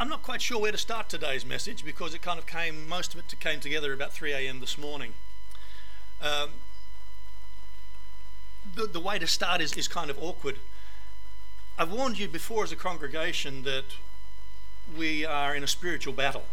[0.00, 3.12] I'm not quite sure where to start today's message because it kind of came, most
[3.12, 4.58] of it came together about 3 a.m.
[4.60, 5.12] this morning.
[6.22, 6.52] Um,
[8.74, 10.56] the, the way to start is, is kind of awkward.
[11.78, 13.96] I've warned you before as a congregation that
[14.96, 16.44] we are in a spiritual battle.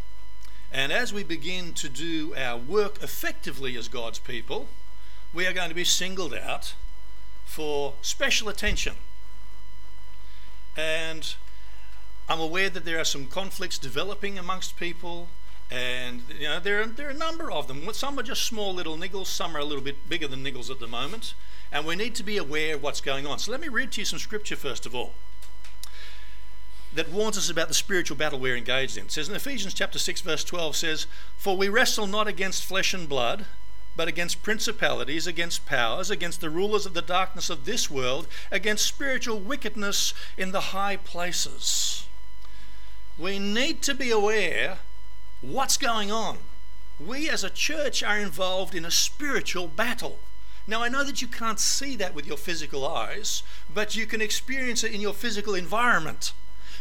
[0.70, 4.68] And as we begin to do our work effectively as God's people,
[5.34, 6.74] we are going to be singled out
[7.46, 8.96] for special attention.
[10.76, 11.34] And
[12.30, 15.30] I'm aware that there are some conflicts developing amongst people,
[15.72, 17.88] and you know there are, there are a number of them.
[17.94, 20.80] Some are just small little niggles, some are a little bit bigger than niggles at
[20.80, 21.36] the moment,
[21.72, 23.40] and we need to be aware of what's going on.
[23.40, 25.14] So let me read to you some scripture first of all
[26.94, 29.06] that warns us about the spiritual battle we're engaged in.
[29.06, 31.06] It says in Ephesians chapter 6 verse 12 says,
[31.38, 33.46] "For we wrestle not against flesh and blood,
[33.96, 38.86] but against principalities, against powers, against the rulers of the darkness of this world, against
[38.86, 42.07] spiritual wickedness in the high places."
[43.18, 44.78] We need to be aware
[45.42, 46.38] what's going on.
[47.00, 50.20] We as a church are involved in a spiritual battle.
[50.68, 53.42] Now, I know that you can't see that with your physical eyes,
[53.74, 56.34] but you can experience it in your physical environment,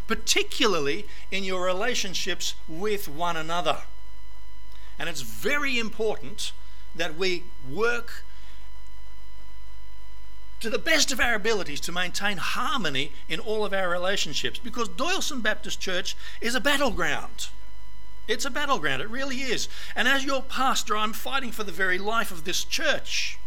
[0.07, 3.83] particularly in your relationships with one another.
[4.99, 6.53] And it's very important
[6.95, 8.25] that we work
[10.61, 14.89] to the best of our abilities to maintain harmony in all of our relationships because
[14.89, 17.49] Doyalson Baptist Church is a battleground.
[18.29, 19.69] It's a battleground, it really is.
[19.95, 23.39] And as your pastor, I'm fighting for the very life of this church.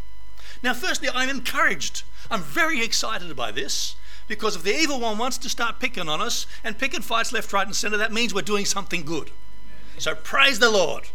[0.64, 2.04] Now, firstly, I'm encouraged.
[2.32, 3.96] I'm very excited by this
[4.28, 7.52] because if the evil one wants to start picking on us and picking fights left,
[7.52, 9.32] right, and centre, that means we're doing something good.
[9.98, 11.10] So praise the Lord.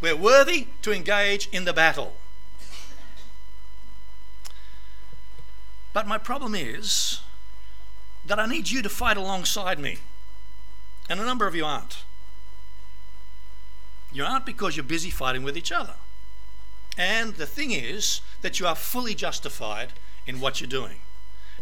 [0.00, 2.16] We're worthy to engage in the battle.
[5.92, 7.20] But my problem is
[8.24, 9.98] that I need you to fight alongside me.
[11.08, 12.04] And a number of you aren't.
[14.12, 15.94] You aren't because you're busy fighting with each other.
[16.96, 19.94] And the thing is that you are fully justified
[20.26, 20.98] in what you're doing.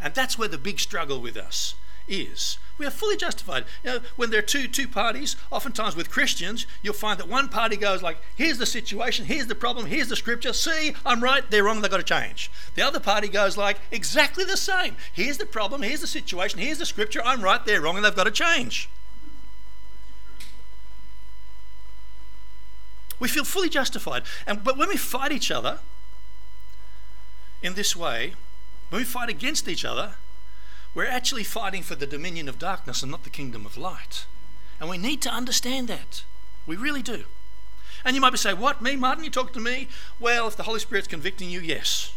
[0.00, 1.74] And that's where the big struggle with us
[2.10, 2.58] is.
[2.76, 3.66] We are fully justified.
[3.84, 7.48] You know, when there are two two parties, oftentimes with Christians, you'll find that one
[7.48, 10.52] party goes like, "Here's the situation, here's the problem, here's the scripture.
[10.52, 14.44] See, I'm right, they're wrong, they've got to change." The other party goes like, "Exactly
[14.44, 14.96] the same.
[15.12, 17.22] Here's the problem, here's the situation, here's the scripture.
[17.22, 18.88] I'm right, they're wrong, and they've got to change."
[23.18, 24.22] We feel fully justified.
[24.46, 25.80] And but when we fight each other
[27.62, 28.32] in this way,
[28.88, 30.14] when we fight against each other,
[30.94, 34.26] we're actually fighting for the dominion of darkness and not the kingdom of light.
[34.80, 36.24] And we need to understand that.
[36.66, 37.24] We really do.
[38.04, 39.24] And you might be saying, What, me, Martin?
[39.24, 39.88] You talk to me?
[40.18, 42.14] Well, if the Holy Spirit's convicting you, yes.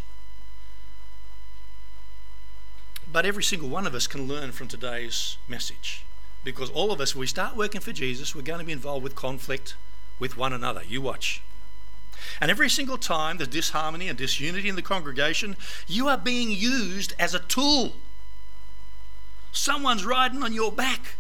[3.12, 6.04] But every single one of us can learn from today's message.
[6.44, 9.04] Because all of us, when we start working for Jesus, we're going to be involved
[9.04, 9.76] with conflict
[10.20, 10.82] with one another.
[10.88, 11.42] You watch.
[12.42, 15.58] And every single time there's disharmony and disunity in the congregation,
[15.88, 17.94] you are being used as a tool
[19.54, 21.16] Someone's riding on your back.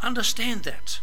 [0.00, 1.00] Understand that.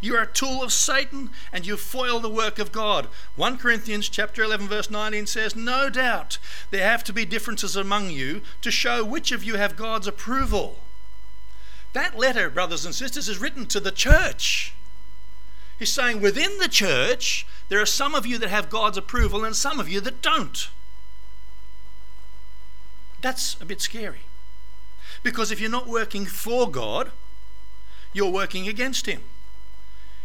[0.00, 3.08] You are a tool of Satan and you foil the work of God.
[3.36, 6.38] 1 Corinthians chapter 11 verse 19 says, "No doubt
[6.70, 10.82] there have to be differences among you to show which of you have God's approval."
[11.92, 14.72] That letter, brothers and sisters, is written to the church.
[15.78, 19.56] He's saying within the church, there are some of you that have God's approval and
[19.56, 20.68] some of you that don't.
[23.20, 24.24] That's a bit scary.
[25.22, 27.10] Because if you're not working for God,
[28.12, 29.22] you're working against Him.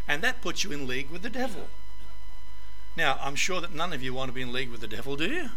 [0.08, 1.68] And that puts you in league with the devil.
[2.96, 5.16] Now, I'm sure that none of you want to be in league with the devil,
[5.16, 5.50] do you?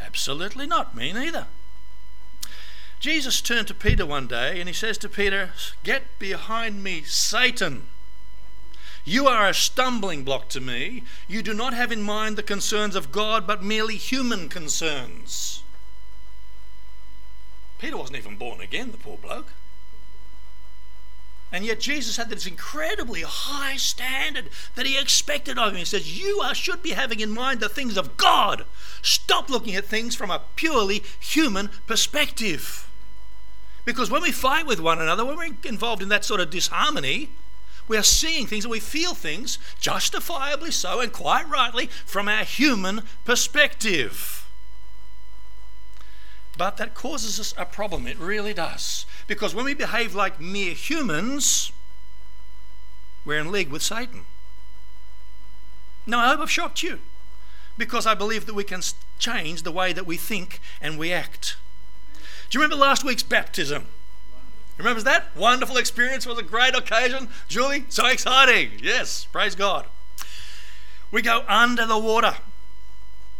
[0.00, 0.94] Absolutely not.
[0.94, 1.46] Me neither.
[2.98, 7.84] Jesus turned to Peter one day and he says to Peter, Get behind me, Satan.
[9.04, 11.04] You are a stumbling block to me.
[11.26, 15.62] You do not have in mind the concerns of God, but merely human concerns.
[17.80, 19.52] Peter wasn't even born again, the poor bloke.
[21.52, 25.78] And yet Jesus had this incredibly high standard that he expected of him.
[25.78, 28.64] He says, You are, should be having in mind the things of God.
[29.02, 32.88] Stop looking at things from a purely human perspective.
[33.84, 37.30] Because when we fight with one another, when we're involved in that sort of disharmony,
[37.88, 42.44] we are seeing things and we feel things, justifiably so and quite rightly, from our
[42.44, 44.39] human perspective.
[46.60, 48.06] But that causes us a problem.
[48.06, 49.06] It really does.
[49.26, 51.72] Because when we behave like mere humans,
[53.24, 54.26] we're in league with Satan.
[56.06, 56.98] Now, I hope I've shocked you
[57.78, 58.82] because I believe that we can
[59.18, 61.56] change the way that we think and we act.
[62.50, 63.86] Do you remember last week's baptism?
[64.76, 65.34] Remembers that?
[65.34, 67.30] Wonderful experience was a great occasion.
[67.48, 68.72] Julie, so exciting.
[68.82, 69.86] Yes, praise God.
[71.10, 72.36] We go under the water.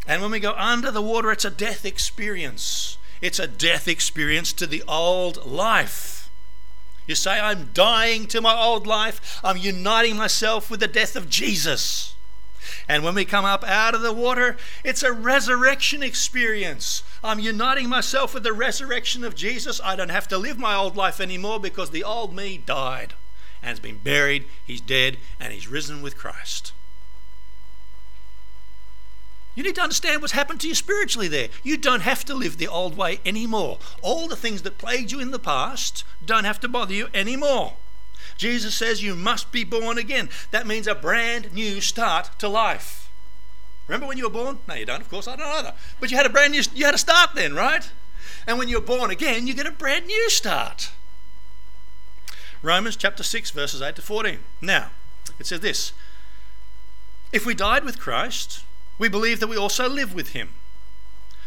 [0.07, 2.97] And when we go under the water, it's a death experience.
[3.21, 6.31] It's a death experience to the old life.
[7.07, 9.41] You say, I'm dying to my old life.
[9.43, 12.15] I'm uniting myself with the death of Jesus.
[12.89, 17.03] And when we come up out of the water, it's a resurrection experience.
[17.23, 19.81] I'm uniting myself with the resurrection of Jesus.
[19.83, 23.15] I don't have to live my old life anymore because the old me died
[23.63, 26.73] and has been buried, he's dead, and he's risen with Christ.
[29.55, 31.49] You need to understand what's happened to you spiritually there.
[31.63, 33.79] You don't have to live the old way anymore.
[34.01, 37.75] All the things that plagued you in the past don't have to bother you anymore.
[38.37, 40.31] Jesus says you must be born again.
[40.51, 43.11] That means a brand new start to life.
[43.87, 44.61] Remember when you were born?
[44.69, 45.01] No, you don't.
[45.01, 45.75] Of course, I don't either.
[45.99, 46.63] But you had a brand new.
[46.75, 47.91] You had a start then, right?
[48.47, 50.93] And when you're born again, you get a brand new start.
[52.63, 54.39] Romans chapter 6, verses 8 to 14.
[54.61, 54.91] Now,
[55.39, 55.93] it says this
[57.33, 58.65] If we died with Christ,
[59.01, 60.51] we believe that we also live with him.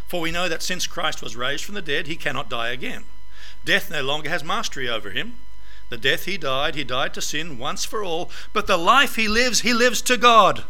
[0.07, 3.03] For we know that since Christ was raised from the dead, he cannot die again.
[3.63, 5.35] Death no longer has mastery over him.
[5.89, 9.27] The death he died, he died to sin once for all, but the life he
[9.27, 10.63] lives, he lives to God.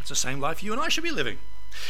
[0.00, 1.38] It's the same life you and I should be living.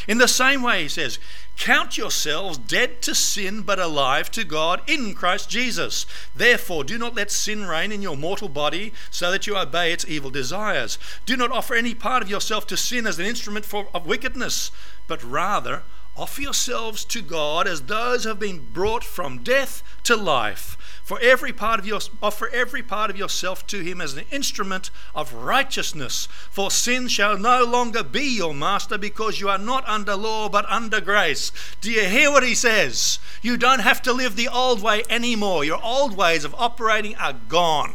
[0.07, 1.19] In the same way, he says,
[1.57, 6.07] Count yourselves dead to sin, but alive to God in Christ Jesus.
[6.35, 10.05] Therefore, do not let sin reign in your mortal body, so that you obey its
[10.07, 10.99] evil desires.
[11.27, 14.71] Do not offer any part of yourself to sin as an instrument for, of wickedness,
[15.09, 15.83] but rather
[16.19, 20.77] offer yourselves to God as those who have been brought from death to life.
[21.05, 24.91] For every part of your offer every part of yourself to him as an instrument
[25.15, 26.27] of righteousness.
[26.51, 30.69] For sin shall no longer be your master because you are not under law but
[30.69, 31.53] under grace.
[31.81, 33.21] Do you hear what he says?
[33.41, 35.65] You don't have to live the old way anymore.
[35.65, 37.95] Your old ways of operating are gone.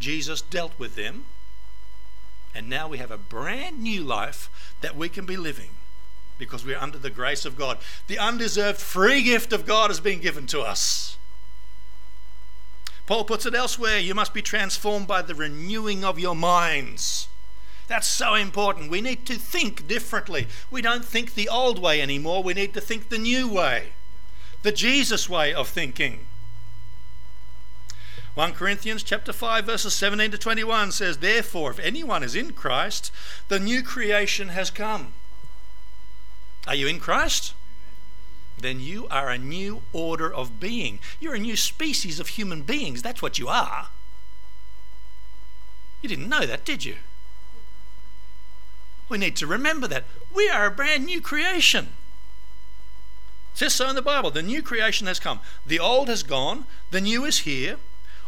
[0.00, 1.26] Jesus dealt with them.
[2.54, 4.50] And now we have a brand new life
[4.80, 5.70] that we can be living
[6.46, 7.78] because we're under the grace of God.
[8.08, 11.16] The undeserved free gift of God has been given to us.
[13.06, 17.28] Paul puts it elsewhere you must be transformed by the renewing of your minds.
[17.86, 18.90] That's so important.
[18.90, 20.48] We need to think differently.
[20.70, 22.42] We don't think the old way anymore.
[22.42, 23.92] We need to think the new way,
[24.62, 26.26] the Jesus way of thinking.
[28.34, 33.12] 1 Corinthians chapter 5 verses 17 to 21 says therefore if anyone is in Christ
[33.48, 35.12] the new creation has come.
[36.66, 37.54] Are you in Christ?
[38.62, 40.98] then you are a new order of being.
[41.20, 43.02] You're a new species of human beings.
[43.02, 43.88] That's what you are.
[46.00, 46.96] You didn't know that, did you?
[49.08, 50.04] We need to remember that.
[50.34, 51.88] We are a brand new creation.
[53.52, 54.30] It says so in the Bible.
[54.30, 55.40] The new creation has come.
[55.66, 57.76] The old has gone, the new is here.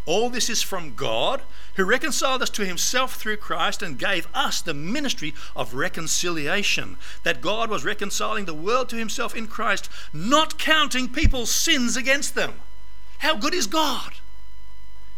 [0.07, 1.43] All this is from God,
[1.77, 6.99] who reconciled us to himself through Christ and gave us the ministry of reconciliation.
[7.23, 12.35] That God was reconciling the world to himself in Christ, not counting people's sins against
[12.35, 12.55] them.
[13.19, 14.15] How good is God?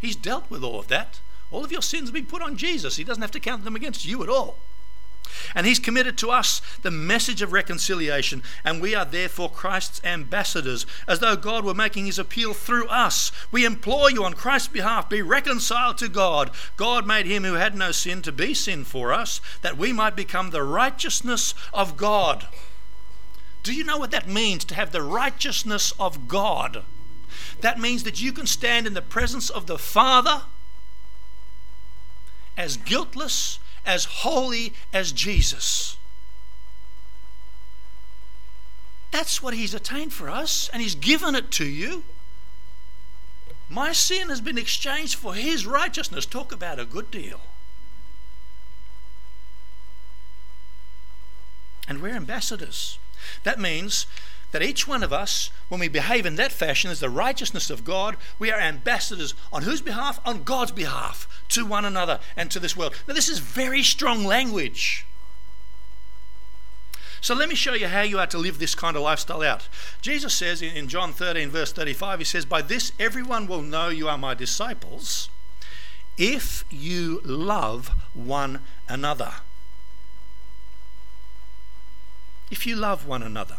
[0.00, 1.20] He's dealt with all of that.
[1.50, 2.96] All of your sins have been put on Jesus.
[2.96, 4.58] He doesn't have to count them against you at all.
[5.54, 10.86] And He's committed to us the message of reconciliation, and we are therefore Christ's ambassadors,
[11.06, 13.32] as though God were making His appeal through us.
[13.50, 16.50] We implore you on Christ's behalf, be reconciled to God.
[16.76, 20.16] God made Him who had no sin to be sin for us, that we might
[20.16, 22.46] become the righteousness of God.
[23.62, 26.84] Do you know what that means to have the righteousness of God?
[27.62, 30.42] That means that you can stand in the presence of the Father
[32.56, 35.96] as guiltless as holy as Jesus.
[39.10, 42.04] That's what He's attained for us, and He's given it to you.
[43.68, 46.26] My sin has been exchanged for His righteousness.
[46.26, 47.40] Talk about a good deal.
[51.88, 52.98] And we're ambassadors.
[53.44, 54.06] That means
[54.52, 57.84] that each one of us, when we behave in that fashion as the righteousness of
[57.84, 60.20] God, we are ambassadors on whose behalf?
[60.24, 62.94] On God's behalf to one another and to this world.
[63.06, 65.04] Now, this is very strong language.
[67.20, 69.68] So let me show you how you are to live this kind of lifestyle out.
[70.00, 74.08] Jesus says in John 13, verse 35, He says, By this everyone will know you
[74.08, 75.28] are my disciples
[76.16, 79.32] if you love one another.
[82.50, 83.58] If you love one another.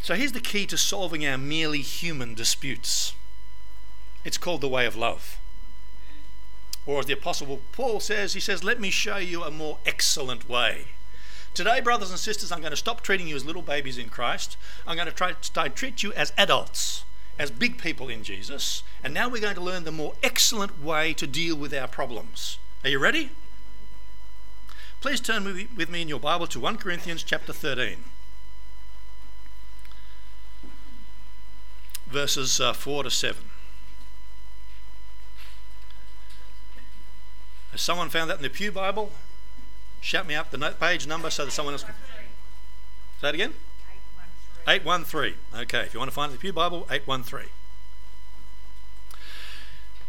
[0.00, 3.14] So here's the key to solving our merely human disputes
[4.24, 5.38] it's called the way of love.
[6.84, 10.48] Or as the Apostle Paul says, he says, Let me show you a more excellent
[10.48, 10.88] way.
[11.54, 14.56] Today, brothers and sisters, I'm going to stop treating you as little babies in Christ.
[14.86, 17.04] I'm going to try to treat you as adults,
[17.38, 18.82] as big people in Jesus.
[19.02, 22.58] And now we're going to learn the more excellent way to deal with our problems.
[22.84, 23.30] Are you ready?
[25.00, 28.04] Please turn with me in your Bible to 1 Corinthians chapter 13.
[32.08, 33.42] Verses uh, 4 to 7.
[37.72, 39.12] Has someone found that in the Pew Bible?
[40.00, 41.94] Shout me up the page number so that someone else can.
[43.20, 43.54] Say it again?
[44.66, 45.34] 813.
[45.54, 47.48] Okay, if you want to find it in the Pew Bible, 813.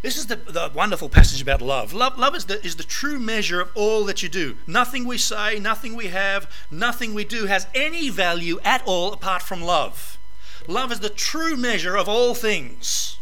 [0.01, 1.91] This is the, the wonderful passage about love.
[1.91, 4.55] Love, love is, the, is the true measure of all that you do.
[4.65, 9.41] Nothing we say, nothing we have, nothing we do has any value at all apart
[9.41, 10.18] from love.
[10.69, 13.17] Love is the true measure of all things.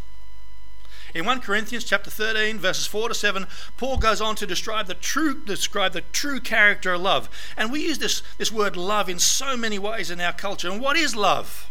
[1.16, 4.94] In 1 Corinthians chapter 13, verses 4 to 7, Paul goes on to describe the
[4.94, 7.30] true describe the true character of love.
[7.56, 10.70] And we use this, this word love in so many ways in our culture.
[10.70, 11.70] And what is love?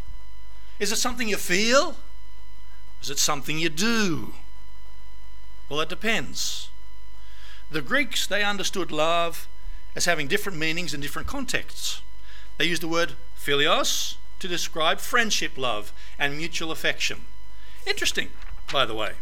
[0.78, 1.97] Is it something you feel?
[3.02, 4.33] Is it something you do?
[5.68, 6.71] Well, it depends.
[7.71, 9.47] The Greeks, they understood love
[9.95, 12.00] as having different meanings in different contexts.
[12.56, 17.23] They used the word philios to describe friendship love and mutual affection.
[17.87, 18.31] Interesting,
[18.73, 19.12] by the way.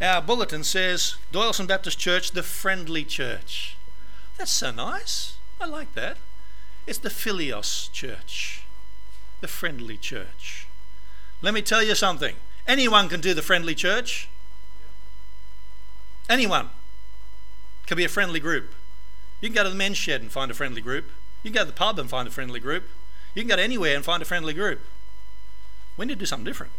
[0.00, 3.76] Our bulletin says Doyalson Baptist Church, the friendly church.
[4.36, 5.36] That's so nice.
[5.60, 6.18] I like that.
[6.86, 8.62] It's the Philios church,
[9.40, 10.66] the friendly church.
[11.42, 12.36] Let me tell you something.
[12.66, 14.28] Anyone can do the friendly church.
[16.28, 16.70] Anyone
[17.86, 18.74] can be a friendly group.
[19.40, 21.10] You can go to the men's shed and find a friendly group.
[21.42, 22.88] You can go to the pub and find a friendly group.
[23.36, 24.80] You can go to anywhere and find a friendly group.
[25.98, 26.72] We need to do something different.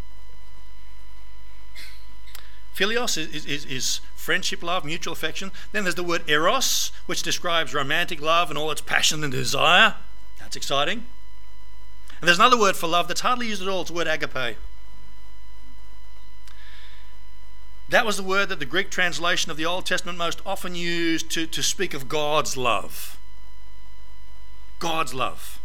[2.75, 5.51] Philios is, is, is, friendship love, mutual affection.
[5.71, 9.95] Then there's the word eros, which describes romantic love and all its passion and desire.
[10.39, 11.05] That's exciting.
[12.19, 13.81] And there's another word for love that's hardly used at all.
[13.81, 14.57] It's the word agape.
[17.89, 21.29] That was the word that the Greek translation of the Old Testament most often used
[21.31, 23.17] to, to speak of God's love.
[24.79, 25.56] God's love.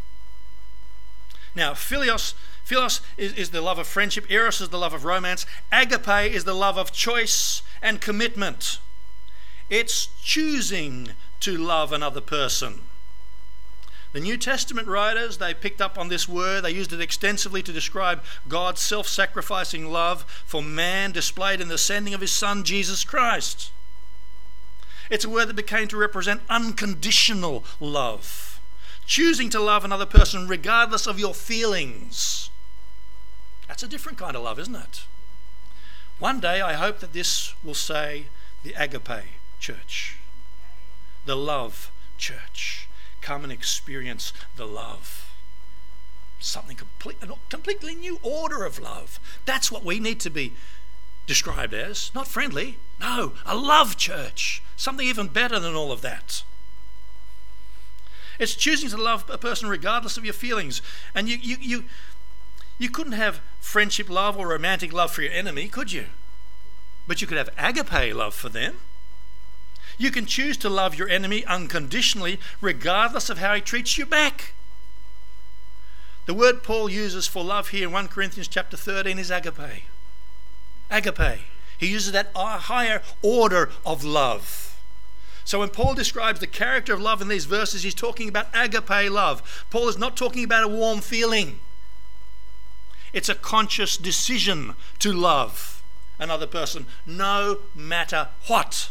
[1.54, 5.46] Now, philios Philos is, is the love of friendship, Eros is the love of romance,
[5.72, 8.78] Agape is the love of choice and commitment.
[9.68, 12.82] It's choosing to love another person.
[14.12, 17.72] The New Testament writers, they picked up on this word, they used it extensively to
[17.72, 23.04] describe God's self sacrificing love for man displayed in the sending of his Son, Jesus
[23.04, 23.70] Christ.
[25.10, 28.51] It's a word that became to represent unconditional love,
[29.06, 32.50] choosing to love another person regardless of your feelings.
[33.68, 35.04] That's a different kind of love, isn't it?
[36.18, 38.26] One day I hope that this will say
[38.62, 39.24] the agape
[39.58, 40.18] church,
[41.26, 42.88] the love church.
[43.20, 45.32] Come and experience the love.
[46.38, 49.20] Something complete, a completely new order of love.
[49.44, 50.54] That's what we need to be
[51.26, 52.10] described as.
[52.14, 54.62] Not friendly, no, a love church.
[54.76, 56.42] Something even better than all of that.
[58.38, 60.82] It's choosing to love a person regardless of your feelings.
[61.14, 61.84] And you, you, you,
[62.78, 66.06] you couldn't have friendship love or romantic love for your enemy, could you?
[67.06, 68.78] But you could have agape love for them.
[69.98, 74.54] You can choose to love your enemy unconditionally, regardless of how he treats you back.
[76.26, 79.84] The word Paul uses for love here in 1 Corinthians chapter 13 is agape.
[80.90, 81.40] Agape.
[81.76, 84.71] He uses that uh, higher order of love.
[85.44, 89.10] So when Paul describes the character of love in these verses, he's talking about agape
[89.10, 89.66] love.
[89.70, 91.60] Paul is not talking about a warm feeling.
[93.12, 95.82] It's a conscious decision to love
[96.18, 98.90] another person no matter what.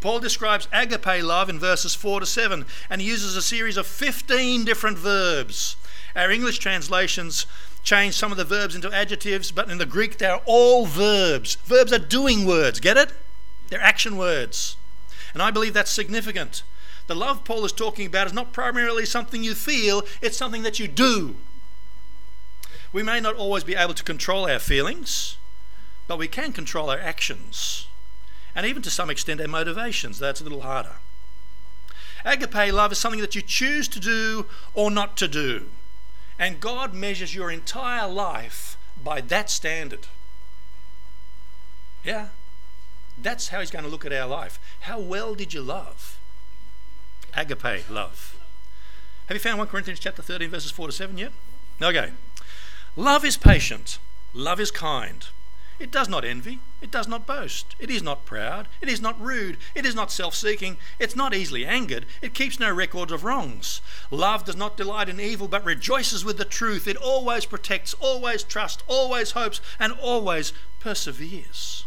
[0.00, 3.86] Paul describes agape love in verses 4 to 7 and he uses a series of
[3.86, 5.76] 15 different verbs.
[6.16, 7.46] Our English translations
[7.82, 11.56] change some of the verbs into adjectives, but in the Greek they're all verbs.
[11.64, 13.12] Verbs are doing words, get it?
[13.68, 14.76] They're action words.
[15.32, 16.62] And I believe that's significant.
[17.06, 20.78] The love Paul is talking about is not primarily something you feel, it's something that
[20.78, 21.36] you do.
[22.92, 25.36] We may not always be able to control our feelings,
[26.06, 27.86] but we can control our actions
[28.54, 30.18] and even to some extent our motivations.
[30.18, 30.96] That's a little harder.
[32.24, 35.68] Agape love is something that you choose to do or not to do.
[36.38, 40.06] And God measures your entire life by that standard.
[42.04, 42.28] Yeah.
[43.20, 44.58] That's how He's going to look at our life.
[44.80, 46.18] How well did you love?
[47.34, 48.36] Agape love.
[49.26, 51.32] Have you found 1 Corinthians chapter 13, verses 4 to 7 yet?
[51.80, 52.10] Okay.
[52.96, 53.98] Love is patient.
[54.34, 55.26] Love is kind.
[55.78, 56.60] It does not envy.
[56.80, 57.74] It does not boast.
[57.78, 58.68] It is not proud.
[58.80, 59.56] It is not rude.
[59.74, 60.76] It is not self seeking.
[60.98, 62.06] It's not easily angered.
[62.20, 63.80] It keeps no records of wrongs.
[64.10, 66.86] Love does not delight in evil, but rejoices with the truth.
[66.86, 71.84] It always protects, always trusts, always hopes, and always perseveres.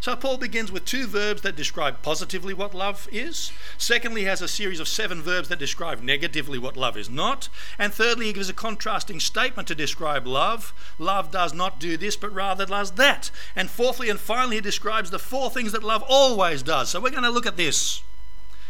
[0.00, 3.50] So Paul begins with two verbs that describe positively what love is.
[3.76, 7.48] Secondly, he has a series of seven verbs that describe negatively what love is not.
[7.78, 10.72] And thirdly, he gives a contrasting statement to describe love.
[10.98, 13.30] Love does not do this, but rather does that.
[13.56, 16.90] And fourthly and finally, he describes the four things that love always does.
[16.90, 18.02] So we're going to look at this.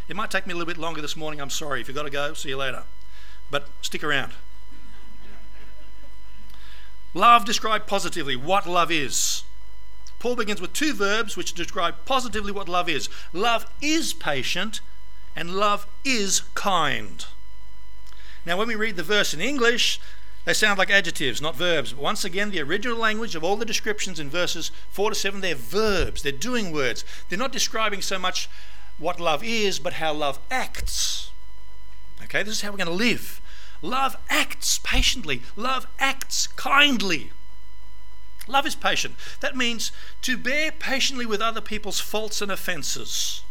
[0.09, 1.41] It might take me a little bit longer this morning.
[1.41, 1.83] I'm sorry.
[1.83, 2.85] If you've got to go, see you later.
[3.51, 4.33] But stick around.
[7.15, 9.43] Love described positively what love is.
[10.19, 13.09] Paul begins with two verbs which describe positively what love is.
[13.33, 14.81] Love is patient
[15.37, 17.25] and love is kind.
[18.45, 20.01] Now, when we read the verse in English,
[20.45, 21.93] they sound like adjectives, not verbs.
[21.93, 25.41] But once again, the original language of all the descriptions in verses 4 to 7,
[25.41, 27.05] they're verbs, they're doing words.
[27.29, 28.49] They're not describing so much
[28.97, 31.31] what love is, but how love acts.
[32.25, 33.41] Okay, this is how we're going to live.
[33.83, 37.31] Love acts patiently, love acts kindly.
[38.49, 39.15] Love is patient.
[39.41, 43.43] That means to bear patiently with other people's faults and offences,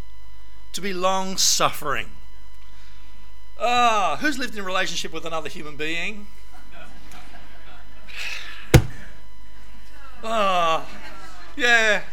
[0.73, 2.09] to be long suffering.
[3.59, 6.27] Ah, oh, who's lived in a relationship with another human being?
[10.23, 10.97] Ah, oh,
[11.55, 12.03] yeah,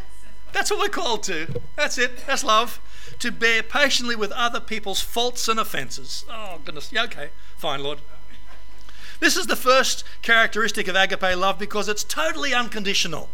[0.52, 1.60] that's what we're called to.
[1.76, 2.24] That's it.
[2.26, 2.80] That's love.
[3.20, 6.24] To bear patiently with other people's faults and offences.
[6.30, 6.92] Oh, goodness.
[6.92, 7.30] Yeah, okay.
[7.56, 8.00] Fine, Lord.
[9.24, 13.30] This is the first characteristic of agape love because it's totally unconditional.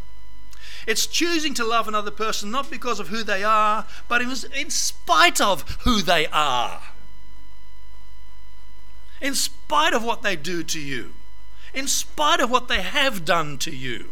[0.87, 5.40] It's choosing to love another person not because of who they are, but in spite
[5.40, 6.80] of who they are.
[9.20, 11.14] In spite of what they do to you.
[11.75, 14.11] In spite of what they have done to you.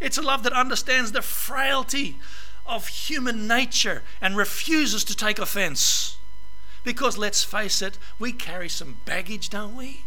[0.00, 2.20] It's a love that understands the frailty
[2.64, 6.16] of human nature and refuses to take offense.
[6.84, 10.04] Because let's face it, we carry some baggage, don't we?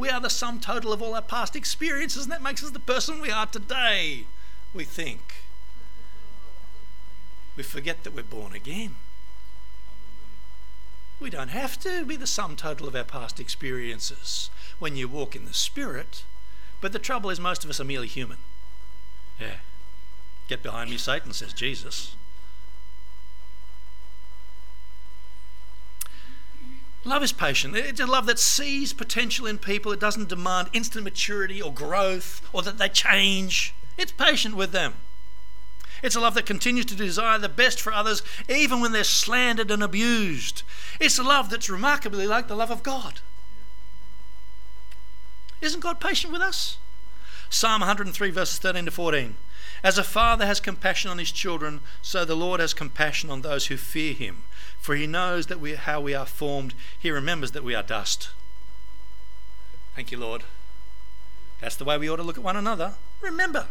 [0.00, 2.80] We are the sum total of all our past experiences, and that makes us the
[2.80, 4.24] person we are today,
[4.72, 5.42] we think.
[7.54, 8.94] We forget that we're born again.
[11.20, 15.36] We don't have to be the sum total of our past experiences when you walk
[15.36, 16.24] in the Spirit.
[16.80, 18.38] But the trouble is, most of us are merely human.
[19.38, 19.58] Yeah.
[20.48, 22.16] Get behind me, Satan, says Jesus.
[27.04, 27.74] Love is patient.
[27.74, 29.90] It's a love that sees potential in people.
[29.92, 33.74] It doesn't demand instant maturity or growth or that they change.
[33.96, 34.94] It's patient with them.
[36.02, 39.70] It's a love that continues to desire the best for others even when they're slandered
[39.70, 40.62] and abused.
[40.98, 43.20] It's a love that's remarkably like the love of God.
[45.60, 46.78] Isn't God patient with us?
[47.50, 49.34] Psalm 103, verses 13 to 14.
[49.82, 53.66] As a father has compassion on his children, so the Lord has compassion on those
[53.66, 54.44] who fear him.
[54.78, 56.74] For he knows that we, how we are formed.
[56.98, 58.30] He remembers that we are dust.
[59.94, 60.44] Thank you, Lord.
[61.60, 62.94] That's the way we ought to look at one another.
[63.20, 63.66] Remember,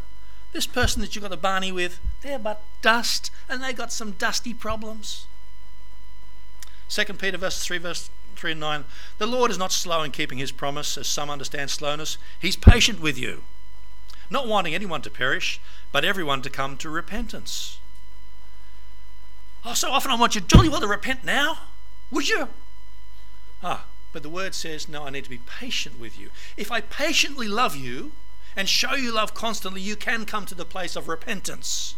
[0.52, 4.12] this person that you got a Barney with, they're but dust and they got some
[4.12, 5.26] dusty problems.
[6.90, 8.84] 2 Peter verse 3 verse 3 and 9.
[9.20, 12.18] The Lord is not slow in keeping his promise, as some understand slowness.
[12.40, 13.44] He's patient with you,
[14.30, 15.60] not wanting anyone to perish,
[15.92, 17.80] but everyone to come to repentance.
[19.66, 21.60] Oh, so often I want you jolly well to repent now.
[22.12, 22.50] Would you?
[23.62, 26.30] Ah, but the word says, no, I need to be patient with you.
[26.58, 28.14] If I patiently love you
[28.56, 31.96] and show you love constantly, you can come to the place of repentance.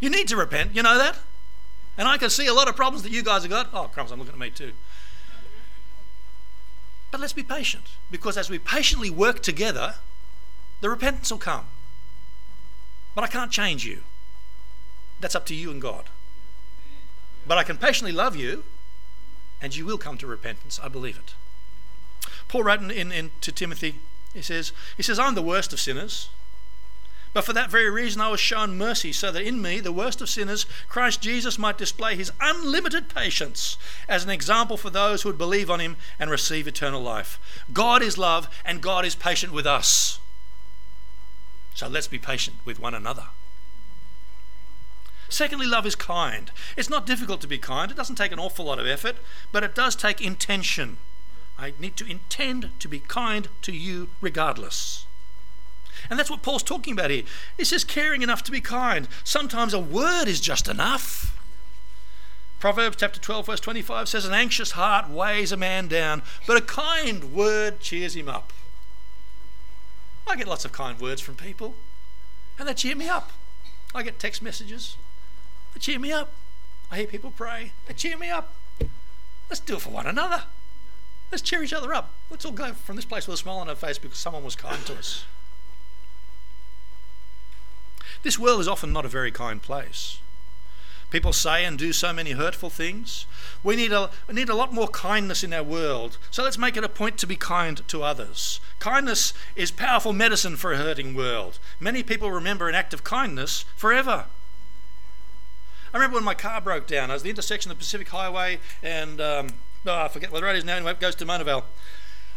[0.00, 1.18] You need to repent, you know that?
[1.98, 3.70] And I can see a lot of problems that you guys have got.
[3.72, 4.72] Oh, crumbs, I'm looking at me too.
[7.10, 9.94] But let's be patient because as we patiently work together,
[10.80, 11.66] the repentance will come.
[13.14, 14.02] But I can't change you.
[15.20, 16.10] That's up to you and God.
[17.46, 18.64] But I can patiently love you,
[19.62, 20.78] and you will come to repentance.
[20.82, 21.34] I believe it.
[22.48, 23.96] Paul wrote in, in, in, to Timothy,
[24.34, 26.28] he says, he says, I'm the worst of sinners.
[27.32, 30.22] But for that very reason I was shown mercy, so that in me, the worst
[30.22, 33.76] of sinners, Christ Jesus might display his unlimited patience
[34.08, 37.38] as an example for those who would believe on him and receive eternal life.
[37.72, 40.18] God is love, and God is patient with us.
[41.76, 43.26] So let's be patient with one another.
[45.28, 46.50] Secondly, love is kind.
[46.74, 49.16] It's not difficult to be kind, it doesn't take an awful lot of effort,
[49.52, 50.96] but it does take intention.
[51.58, 55.04] I need to intend to be kind to you regardless.
[56.08, 57.24] And that's what Paul's talking about here.
[57.58, 59.06] He says caring enough to be kind.
[59.22, 61.38] Sometimes a word is just enough.
[62.58, 66.62] Proverbs chapter 12, verse 25 says, An anxious heart weighs a man down, but a
[66.62, 68.54] kind word cheers him up.
[70.26, 71.74] I get lots of kind words from people,
[72.58, 73.32] and they cheer me up.
[73.94, 74.96] I get text messages,
[75.72, 76.32] they cheer me up.
[76.90, 78.54] I hear people pray, they cheer me up.
[79.48, 80.44] Let's do it for one another.
[81.30, 82.12] Let's cheer each other up.
[82.30, 84.56] Let's all go from this place with a smile on our face because someone was
[84.56, 85.24] kind to us.
[88.22, 90.18] This world is often not a very kind place.
[91.10, 93.26] People say and do so many hurtful things.
[93.62, 96.18] We need a, we need a lot more kindness in our world.
[96.30, 98.60] So let's make it a point to be kind to others.
[98.80, 101.58] Kindness is powerful medicine for a hurting world.
[101.78, 104.26] Many people remember an act of kindness forever.
[105.94, 107.10] I remember when my car broke down.
[107.10, 109.54] I was at the intersection of the Pacific Highway and um,
[109.86, 110.76] oh, I forget what the road is now.
[110.76, 111.64] Anyway, it goes to Mona Vale.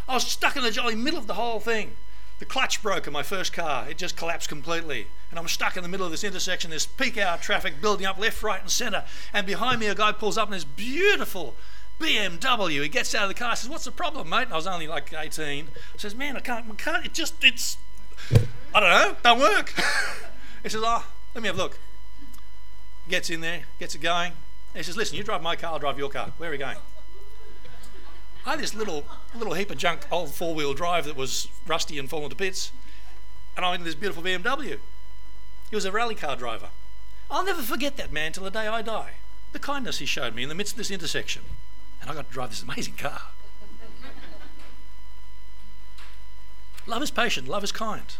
[0.07, 1.95] I was stuck in the jolly middle of the whole thing.
[2.39, 3.87] The clutch broke in my first car.
[3.89, 5.07] It just collapsed completely.
[5.29, 6.69] And I'm stuck in the middle of this intersection.
[6.69, 9.03] There's peak hour traffic building up left, right, and centre.
[9.33, 11.55] And behind me, a guy pulls up in this beautiful
[11.99, 12.81] BMW.
[12.81, 13.55] He gets out of the car.
[13.57, 15.67] says, "What's the problem, mate?" And I was only like 18.
[15.97, 16.65] says, "Man, I can't.
[16.71, 17.05] I can't.
[17.05, 17.43] It just.
[17.43, 17.77] It's.
[18.73, 19.15] I don't know.
[19.21, 19.73] Don't work."
[20.63, 21.77] he says, "Oh, let me have a look."
[23.09, 24.31] Gets in there, gets it going.
[24.73, 25.73] He says, "Listen, you drive my car.
[25.73, 26.31] I'll drive your car.
[26.37, 26.77] Where are we going?"
[28.45, 31.99] I had this little little heap of junk old four wheel drive that was rusty
[31.99, 32.71] and fallen to bits,
[33.55, 34.79] and I'm in this beautiful BMW.
[35.69, 36.69] He was a rally car driver.
[37.29, 39.13] I'll never forget that man till the day I die.
[39.51, 41.43] The kindness he showed me in the midst of this intersection,
[42.01, 43.21] and I got to drive this amazing car.
[46.87, 48.15] love is patient, love is kind.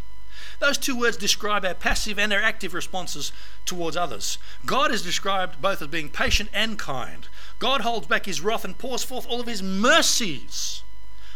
[0.60, 3.32] Those two words describe our passive and our active responses
[3.66, 4.38] towards others.
[4.66, 7.28] God is described both as being patient and kind.
[7.60, 10.84] God holds back his wrath and pours forth all of his mercies.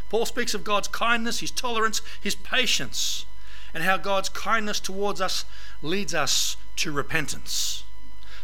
[0.09, 3.25] Paul speaks of God's kindness, his tolerance, his patience,
[3.73, 5.45] and how God's kindness towards us
[5.81, 7.83] leads us to repentance.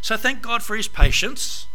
[0.00, 1.66] So thank God for his patience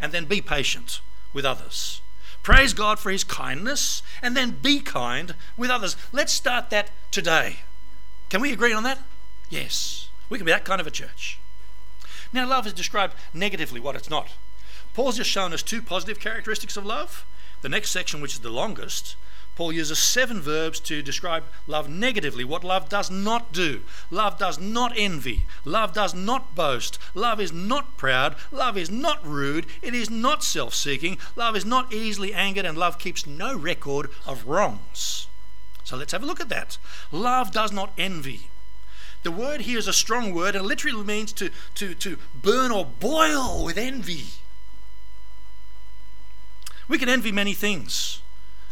[0.00, 1.00] and then be patient
[1.32, 2.00] with others.
[2.42, 5.96] Praise God for his kindness and then be kind with others.
[6.12, 7.58] Let's start that today.
[8.30, 8.98] Can we agree on that?
[9.50, 10.08] Yes.
[10.28, 11.38] We can be that kind of a church.
[12.32, 14.28] Now, love is described negatively what it's not.
[14.94, 17.26] Paul's just shown us two positive characteristics of love.
[17.62, 19.16] The next section, which is the longest,
[19.56, 23.82] Paul uses seven verbs to describe love negatively, what love does not do.
[24.10, 25.44] Love does not envy.
[25.64, 26.98] Love does not boast.
[27.14, 28.36] Love is not proud.
[28.52, 29.66] Love is not rude.
[29.82, 31.18] It is not self seeking.
[31.36, 35.19] Love is not easily angered, and love keeps no record of wrongs.
[35.90, 36.78] So let's have a look at that.
[37.10, 38.48] Love does not envy.
[39.24, 42.84] The word here is a strong word and literally means to, to, to burn or
[42.84, 44.26] boil with envy.
[46.86, 48.22] We can envy many things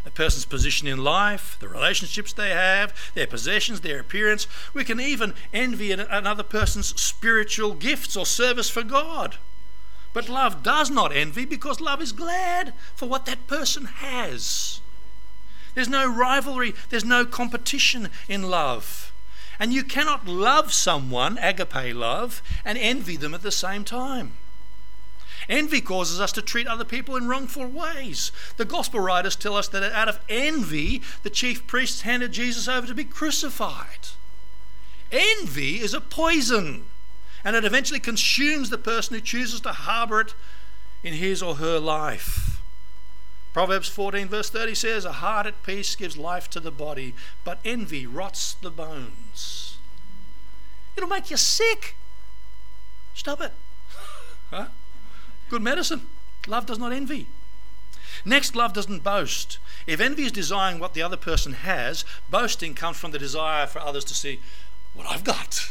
[0.07, 4.46] a person's position in life, the relationships they have, their possessions, their appearance.
[4.72, 9.38] We can even envy another person's spiritual gifts or service for God.
[10.12, 14.81] But love does not envy because love is glad for what that person has.
[15.79, 19.12] There's no rivalry, there's no competition in love.
[19.61, 24.33] And you cannot love someone, agape love, and envy them at the same time.
[25.49, 28.33] Envy causes us to treat other people in wrongful ways.
[28.57, 32.88] The gospel writers tell us that out of envy, the chief priests handed Jesus over
[32.88, 34.09] to be crucified.
[35.12, 36.87] Envy is a poison,
[37.45, 40.35] and it eventually consumes the person who chooses to harbour it
[41.05, 42.58] in his or her life.
[43.52, 47.58] Proverbs 14, verse 30 says, A heart at peace gives life to the body, but
[47.64, 49.78] envy rots the bones.
[50.96, 51.96] It'll make you sick.
[53.14, 53.52] Stop it.
[54.50, 54.66] huh?
[55.48, 56.02] Good medicine.
[56.46, 57.26] Love does not envy.
[58.24, 59.58] Next, love doesn't boast.
[59.87, 63.78] If envy is desiring what the other person has, boasting comes from the desire for
[63.80, 64.40] others to see
[64.94, 65.70] what I've got.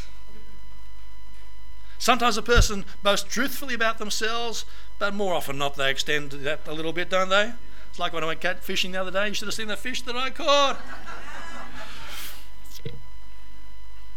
[1.98, 4.64] Sometimes a person boasts truthfully about themselves,
[4.98, 7.52] but more often not they extend that a little bit, don't they?
[7.98, 9.26] It's like when I went cat fishing the other day.
[9.26, 10.80] You should have seen the fish that I caught.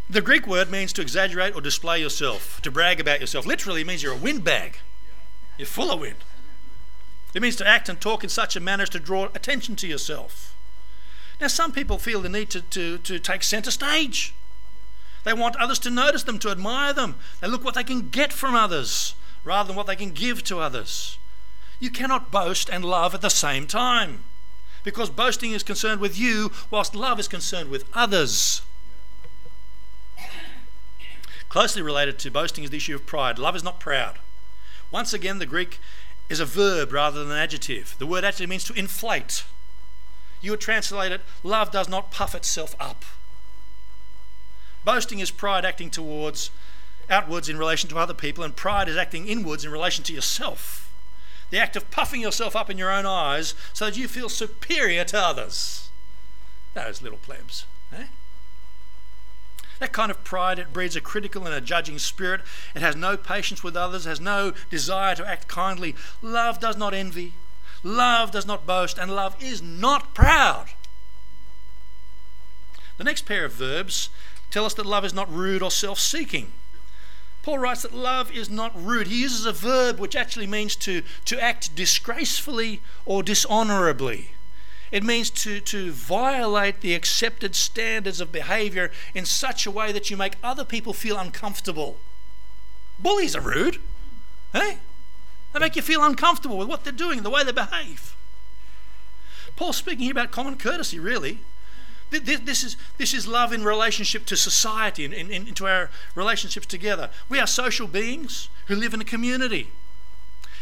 [0.08, 3.44] the Greek word means to exaggerate or display yourself, to brag about yourself.
[3.44, 4.78] Literally, it means you're a windbag.
[5.58, 6.18] You're full of wind.
[7.34, 9.88] It means to act and talk in such a manner as to draw attention to
[9.88, 10.54] yourself.
[11.40, 14.32] Now, some people feel the need to, to, to take centre stage.
[15.24, 17.16] They want others to notice them, to admire them.
[17.40, 20.60] They look what they can get from others rather than what they can give to
[20.60, 21.18] others.
[21.82, 24.22] You cannot boast and love at the same time
[24.84, 28.62] because boasting is concerned with you whilst love is concerned with others.
[31.48, 33.36] Closely related to boasting is the issue of pride.
[33.36, 34.20] Love is not proud.
[34.92, 35.80] Once again, the Greek
[36.28, 37.96] is a verb rather than an adjective.
[37.98, 39.42] The word actually means to inflate.
[40.40, 43.04] You would translate it love does not puff itself up.
[44.84, 46.52] Boasting is pride acting towards
[47.10, 50.91] outwards in relation to other people, and pride is acting inwards in relation to yourself
[51.52, 55.04] the act of puffing yourself up in your own eyes so that you feel superior
[55.04, 55.90] to others.
[56.72, 57.66] Those little plebs.
[57.94, 58.06] Eh?
[59.78, 62.40] That kind of pride, it breeds a critical and a judging spirit.
[62.74, 65.94] It has no patience with others, has no desire to act kindly.
[66.22, 67.34] Love does not envy.
[67.82, 70.68] Love does not boast, and love is not proud.
[72.96, 74.08] The next pair of verbs
[74.50, 76.52] tell us that love is not rude or self seeking.
[77.42, 79.08] Paul writes that love is not rude.
[79.08, 84.30] He uses a verb which actually means to, to act disgracefully or dishonorably.
[84.92, 90.10] It means to, to violate the accepted standards of behavior in such a way that
[90.10, 91.98] you make other people feel uncomfortable.
[92.98, 93.78] Bullies are rude.
[94.52, 94.78] Hey?
[95.52, 98.14] They make you feel uncomfortable with what they're doing, the way they behave.
[99.56, 101.40] Paul's speaking here about common courtesy, really.
[102.12, 107.10] This is, this is love in relationship to society and, into our relationships together.
[107.28, 109.70] We are social beings who live in a community.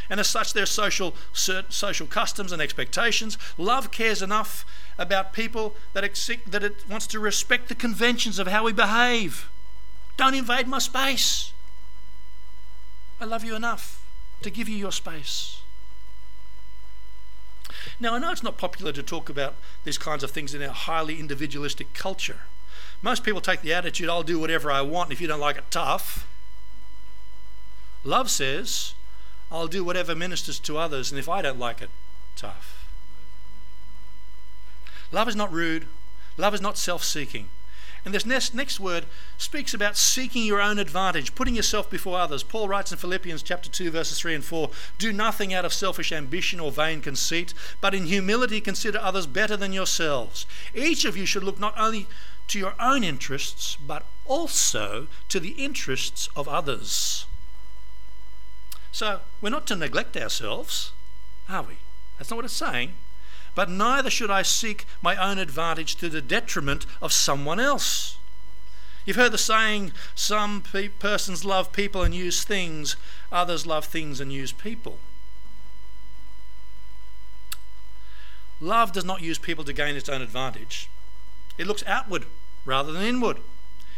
[0.09, 3.39] And as such, there are social, social customs and expectations.
[3.57, 4.65] Love cares enough
[4.99, 6.03] about people that
[6.47, 9.49] that it wants to respect the conventions of how we behave.
[10.17, 11.53] Don't invade my space.
[13.21, 14.03] I love you enough
[14.43, 15.60] to give you your space.
[17.99, 20.69] Now, I know it's not popular to talk about these kinds of things in our
[20.69, 22.41] highly individualistic culture.
[23.03, 25.57] Most people take the attitude, I'll do whatever I want, and if you don't like
[25.57, 26.27] it, tough.
[28.05, 28.95] Love says,
[29.51, 31.91] I'll do whatever ministers to others, and if I don't like it,
[32.37, 32.89] tough.
[35.13, 35.87] Love is not rude,
[36.37, 37.49] love is not self seeking.
[38.05, 39.05] And this next, next word
[39.37, 42.43] speaks about seeking your own advantage, putting yourself before others.
[42.43, 46.11] Paul writes in Philippians chapter 2, verses 3 and 4 Do nothing out of selfish
[46.11, 50.47] ambition or vain conceit, but in humility consider others better than yourselves.
[50.75, 52.07] Each of you should look not only
[52.49, 57.27] to your own interests, but also to the interests of others.
[58.93, 60.93] So we're not to neglect ourselves,
[61.49, 61.75] are we?
[62.19, 62.95] That's not what it's saying.
[63.55, 68.17] But neither should I seek my own advantage to the detriment of someone else.
[69.05, 72.97] You've heard the saying, some pe- persons love people and use things,
[73.33, 74.99] others love things and use people.
[78.61, 80.89] Love does not use people to gain its own advantage.
[81.57, 82.27] It looks outward
[82.65, 83.39] rather than inward.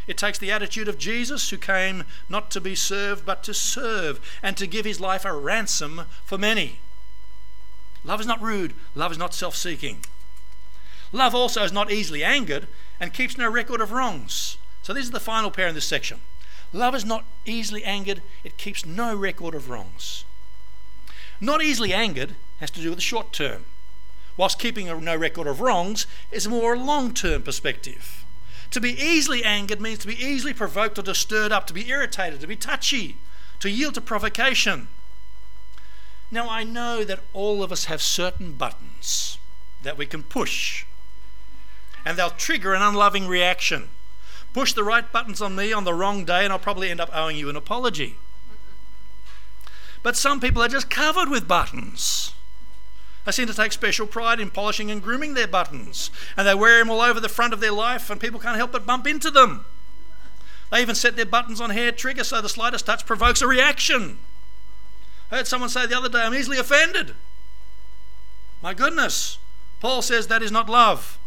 [0.07, 4.21] It takes the attitude of Jesus, who came not to be served, but to serve,
[4.43, 6.79] and to give his life a ransom for many.
[8.05, 10.05] Love is not rude, love is not self seeking.
[11.13, 12.67] Love also is not easily angered
[12.99, 14.57] and keeps no record of wrongs.
[14.83, 16.21] So, this is the final pair in this section.
[16.73, 20.25] Love is not easily angered, it keeps no record of wrongs.
[21.41, 23.67] Not easily angered has to do with the short term,
[24.37, 28.25] whilst keeping no record of wrongs is more a long term perspective.
[28.71, 31.91] To be easily angered means to be easily provoked or to stirred up, to be
[31.91, 33.17] irritated, to be touchy,
[33.61, 34.89] to yield to provocation.
[36.33, 39.37] Now, I know that all of us have certain buttons
[39.83, 40.87] that we can push,
[42.07, 43.91] and they'll trigger an unloving reaction.
[44.55, 47.11] Push the right buttons on me on the wrong day, and I'll probably end up
[47.13, 48.17] owing you an apology.
[50.03, 52.33] But some people are just covered with buttons.
[53.27, 56.79] They seem to take special pride in polishing and grooming their buttons, and they wear
[56.79, 59.31] them all over the front of their life, and people can't help but bump into
[59.31, 59.67] them.
[60.71, 64.19] They even set their buttons on hair trigger so the slightest touch provokes a reaction.
[65.33, 67.15] Heard someone say the other day, I'm easily offended.
[68.63, 69.39] My goodness.
[69.81, 71.19] Paul says that is not love.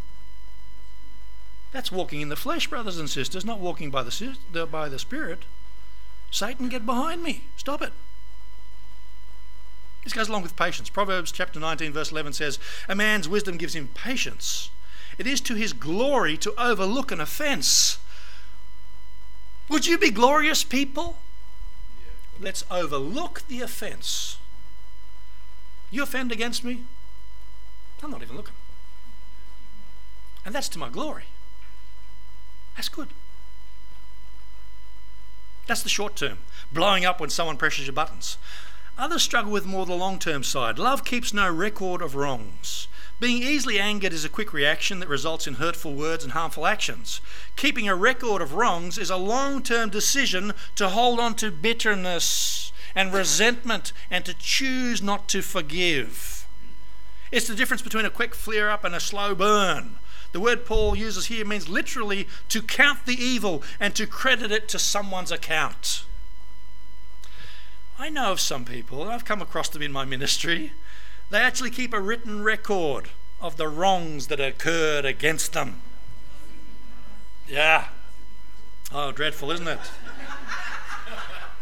[1.72, 5.44] That's walking in the flesh, brothers and sisters, not walking by the, by the Spirit.
[6.30, 7.46] Satan, get behind me.
[7.58, 7.94] Stop it.
[10.04, 10.88] This goes along with patience.
[10.88, 14.70] Proverbs chapter 19, verse 11 says, A man's wisdom gives him patience.
[15.18, 17.98] It is to his glory to overlook an offense.
[19.68, 21.18] Would you be glorious people?
[22.40, 24.38] Let's overlook the offense.
[25.92, 26.84] You offend against me?
[28.04, 28.54] I'm not even looking.
[30.46, 31.24] And that's to my glory.
[32.76, 33.10] That's good.
[35.68, 36.40] That's the short term,
[36.72, 38.38] blowing up when someone presses your buttons.
[38.98, 40.78] Others struggle with more the long term side.
[40.78, 42.88] Love keeps no record of wrongs.
[43.20, 47.22] Being easily angered is a quick reaction that results in hurtful words and harmful actions.
[47.56, 52.74] Keeping a record of wrongs is a long term decision to hold on to bitterness
[52.94, 56.46] and resentment and to choose not to forgive.
[57.32, 59.96] It's the difference between a quick flare up and a slow burn.
[60.34, 64.68] The word Paul uses here means literally to count the evil and to credit it
[64.70, 66.04] to someone's account.
[67.98, 70.74] I know of some people, and I've come across them in my ministry,
[71.30, 73.10] they actually keep a written record
[73.42, 75.82] of the wrongs that occurred against them.
[77.48, 77.86] Yeah.
[78.92, 79.80] Oh, dreadful, isn't it?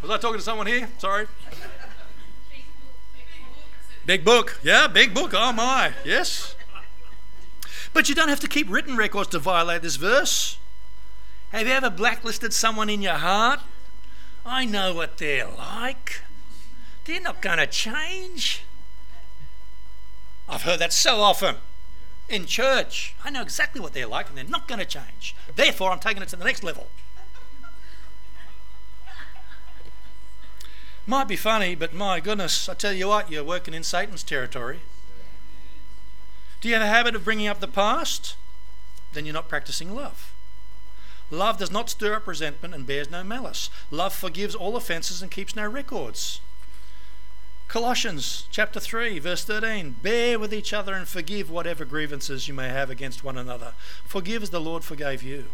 [0.01, 0.89] Was I talking to someone here?
[0.97, 1.27] Sorry.
[4.05, 4.59] Big book.
[4.63, 5.31] Yeah, big book.
[5.33, 5.93] Oh, my.
[6.03, 6.55] Yes.
[7.93, 10.57] But you don't have to keep written records to violate this verse.
[11.51, 13.61] Have you ever blacklisted someone in your heart?
[14.45, 16.21] I know what they're like.
[17.05, 18.63] They're not going to change.
[20.47, 21.57] I've heard that so often
[22.29, 23.15] in church.
[23.23, 25.35] I know exactly what they're like and they're not going to change.
[25.55, 26.87] Therefore, I'm taking it to the next level.
[31.05, 34.79] Might be funny, but my goodness, I tell you what, you're working in Satan's territory.
[36.61, 38.37] Do you have a habit of bringing up the past?
[39.11, 40.33] Then you're not practicing love.
[41.29, 43.69] Love does not stir up resentment and bears no malice.
[43.91, 46.39] Love forgives all offences and keeps no records.
[47.73, 52.69] Colossians chapter 3 verse 13 bear with each other and forgive whatever grievances you may
[52.69, 53.73] have against one another.
[54.05, 55.45] Forgive as the Lord forgave you.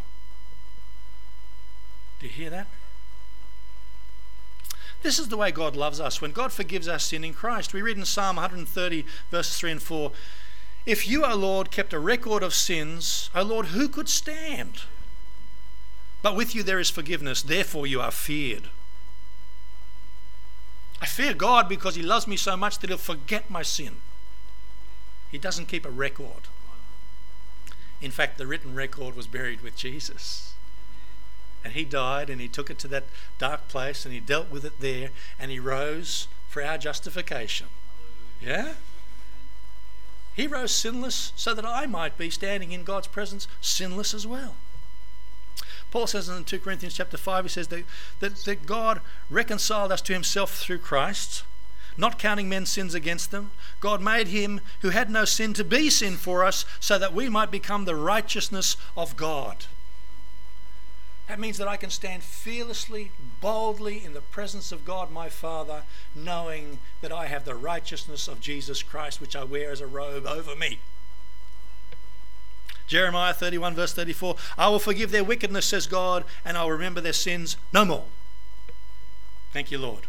[2.19, 2.67] Do you hear that?
[5.01, 6.19] This is the way God loves us.
[6.19, 9.81] When God forgives our sin in Christ we read in Psalm 130 verses 3 and
[9.81, 10.11] 4
[10.85, 14.81] if you O Lord kept a record of sins O Lord who could stand?
[16.21, 17.41] But with you there is forgiveness.
[17.41, 18.67] Therefore you are feared
[21.01, 23.97] I fear God because He loves me so much that He'll forget my sin.
[25.31, 26.47] He doesn't keep a record.
[28.01, 30.53] In fact, the written record was buried with Jesus.
[31.63, 33.05] And He died and He took it to that
[33.37, 35.09] dark place and He dealt with it there
[35.39, 37.67] and He rose for our justification.
[38.41, 38.73] Yeah?
[40.33, 44.55] He rose sinless so that I might be standing in God's presence sinless as well.
[45.91, 47.83] Paul says in 2 Corinthians chapter 5, he says that,
[48.19, 51.43] that, that God reconciled us to himself through Christ,
[51.97, 53.51] not counting men's sins against them.
[53.79, 57.27] God made him who had no sin to be sin for us so that we
[57.27, 59.65] might become the righteousness of God.
[61.27, 65.83] That means that I can stand fearlessly, boldly in the presence of God my Father,
[66.15, 70.25] knowing that I have the righteousness of Jesus Christ, which I wear as a robe
[70.25, 70.79] over me.
[72.89, 77.13] Jeremiah 31, verse 34 I will forgive their wickedness, says God, and I'll remember their
[77.13, 78.05] sins no more.
[79.53, 80.07] Thank you, Lord.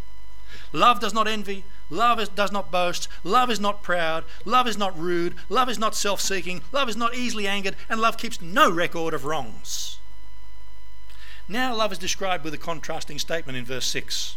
[0.73, 1.64] Love does not envy.
[1.90, 3.07] Love is, does not boast.
[3.23, 4.25] Love is not proud.
[4.45, 5.35] Love is not rude.
[5.49, 6.62] Love is not self seeking.
[6.73, 7.77] Love is not easily angered.
[7.88, 9.99] And love keeps no record of wrongs.
[11.49, 14.37] Now, love is described with a contrasting statement in verse 6.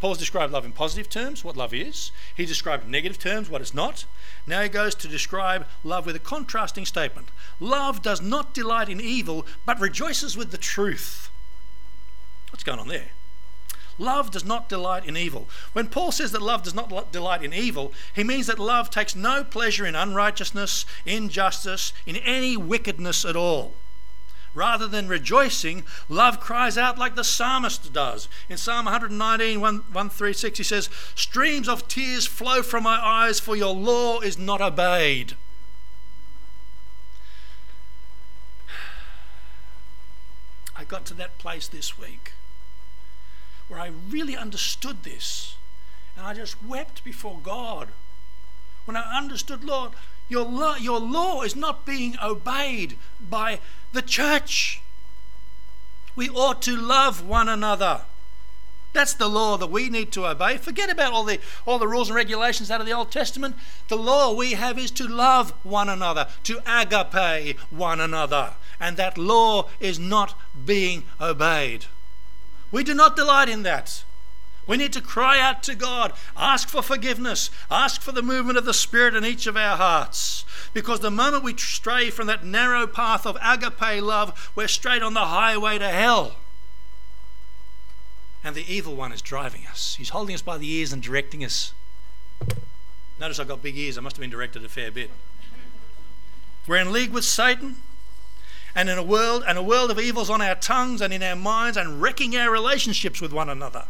[0.00, 2.12] Paul's described love in positive terms, what love is.
[2.34, 4.04] He described negative terms, what it's not.
[4.46, 7.28] Now he goes to describe love with a contrasting statement.
[7.60, 11.30] Love does not delight in evil, but rejoices with the truth.
[12.50, 13.10] What's going on there?
[13.98, 15.48] Love does not delight in evil.
[15.72, 19.16] When Paul says that love does not delight in evil, he means that love takes
[19.16, 23.72] no pleasure in unrighteousness, injustice, in any wickedness at all.
[24.56, 28.26] Rather than rejoicing, love cries out like the psalmist does.
[28.48, 33.54] In Psalm 119, 1, 136, he says, Streams of tears flow from my eyes, for
[33.54, 35.34] your law is not obeyed.
[40.74, 42.32] I got to that place this week
[43.68, 45.56] where I really understood this.
[46.16, 47.88] And I just wept before God.
[48.86, 49.92] When I understood, Lord,
[50.28, 53.60] your law, your law is not being obeyed by
[53.92, 54.80] the church.
[56.14, 58.02] We ought to love one another.
[58.96, 60.56] That's the law that we need to obey.
[60.56, 63.54] Forget about all the, all the rules and regulations out of the Old Testament.
[63.88, 68.54] The law we have is to love one another, to agape one another.
[68.80, 70.34] And that law is not
[70.64, 71.84] being obeyed.
[72.72, 74.02] We do not delight in that.
[74.66, 78.64] We need to cry out to God, ask for forgiveness, ask for the movement of
[78.64, 80.44] the Spirit in each of our hearts.
[80.74, 85.14] Because the moment we stray from that narrow path of agape love, we're straight on
[85.14, 86.36] the highway to hell.
[88.42, 89.96] And the evil one is driving us.
[89.96, 91.72] He's holding us by the ears and directing us.
[93.20, 95.10] Notice I've got big ears, I must have been directed a fair bit.
[96.66, 97.76] We're in league with Satan
[98.74, 101.36] and in a world and a world of evils on our tongues and in our
[101.36, 103.84] minds and wrecking our relationships with one another.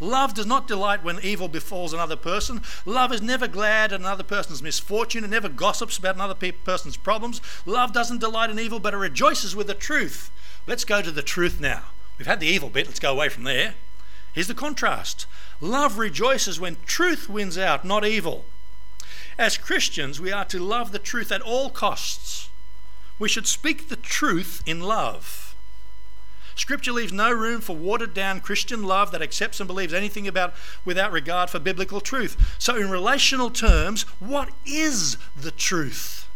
[0.00, 2.62] Love does not delight when evil befalls another person.
[2.86, 6.96] Love is never glad at another person's misfortune and never gossips about another pe- person's
[6.96, 7.40] problems.
[7.66, 10.30] Love doesn't delight in evil, but it rejoices with the truth.
[10.66, 11.82] Let's go to the truth now.
[12.16, 13.74] We've had the evil bit, let's go away from there.
[14.32, 15.26] Here's the contrast
[15.60, 18.44] love rejoices when truth wins out, not evil.
[19.38, 22.48] As Christians, we are to love the truth at all costs.
[23.18, 25.47] We should speak the truth in love.
[26.58, 30.54] Scripture leaves no room for watered down Christian love that accepts and believes anything about
[30.84, 32.56] without regard for biblical truth.
[32.58, 36.28] So, in relational terms, what is the truth?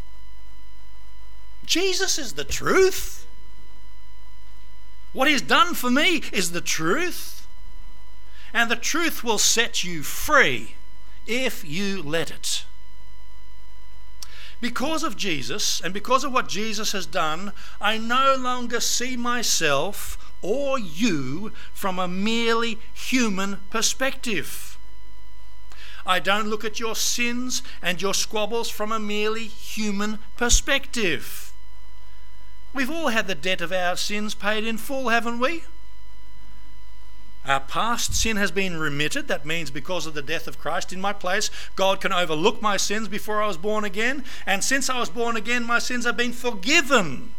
[1.65, 3.27] Jesus is the truth.
[5.11, 7.45] What he's done for me is the truth.
[8.53, 10.75] And the truth will set you free
[11.27, 12.63] if you let it.
[14.63, 17.51] Because of Jesus and because of what Jesus has done,
[17.81, 24.77] I no longer see myself or you from a merely human perspective.
[26.05, 31.51] I don't look at your sins and your squabbles from a merely human perspective.
[32.73, 35.65] We've all had the debt of our sins paid in full, haven't we?
[37.45, 39.27] Our past sin has been remitted.
[39.27, 42.77] That means because of the death of Christ in my place, God can overlook my
[42.77, 44.23] sins before I was born again.
[44.45, 47.35] And since I was born again, my sins have been forgiven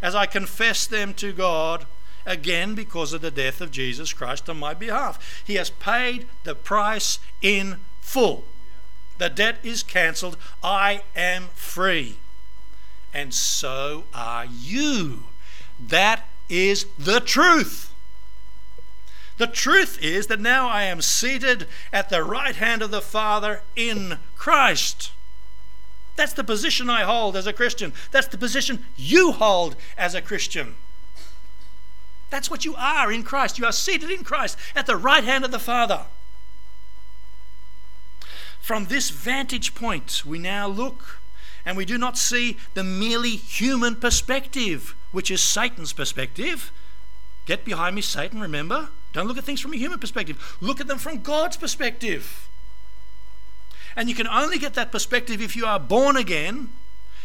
[0.00, 1.86] as I confess them to God
[2.24, 5.42] again because of the death of Jesus Christ on my behalf.
[5.44, 8.44] He has paid the price in full.
[9.18, 10.36] The debt is cancelled.
[10.62, 12.16] I am free.
[13.12, 15.24] And so are you.
[15.78, 17.89] That is the truth.
[19.40, 23.62] The truth is that now I am seated at the right hand of the Father
[23.74, 25.12] in Christ.
[26.14, 27.94] That's the position I hold as a Christian.
[28.10, 30.74] That's the position you hold as a Christian.
[32.28, 33.58] That's what you are in Christ.
[33.58, 36.02] You are seated in Christ at the right hand of the Father.
[38.60, 41.18] From this vantage point, we now look
[41.64, 46.70] and we do not see the merely human perspective, which is Satan's perspective.
[47.46, 48.90] Get behind me, Satan, remember?
[49.12, 50.56] Don't look at things from a human perspective.
[50.60, 52.48] Look at them from God's perspective.
[53.96, 56.70] And you can only get that perspective if you are born again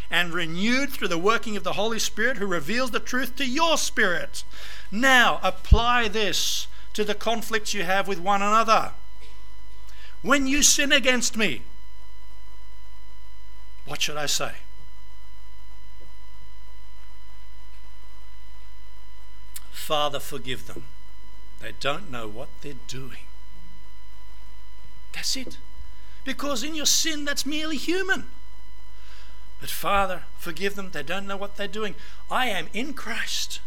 [0.09, 3.77] and renewed through the working of the Holy Spirit who reveals the truth to your
[3.77, 4.43] spirit.
[4.91, 8.91] Now, apply this to the conflicts you have with one another.
[10.21, 11.61] When you sin against me,
[13.85, 14.53] what should I say?
[19.71, 20.85] Father, forgive them
[21.65, 23.25] they don't know what they're doing.
[25.13, 25.57] That's it.
[26.23, 28.25] Because in your sin, that's merely human.
[29.59, 30.91] But Father, forgive them.
[30.91, 31.95] They don't know what they're doing.
[32.29, 33.61] I am in Christ.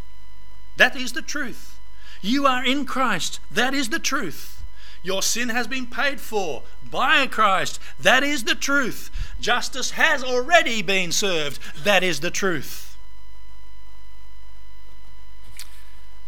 [0.77, 1.77] That is the truth.
[2.23, 3.41] You are in Christ.
[3.51, 4.63] That is the truth.
[5.03, 7.81] Your sin has been paid for by Christ.
[7.99, 9.11] That is the truth.
[9.41, 11.59] Justice has already been served.
[11.83, 12.97] That is the truth.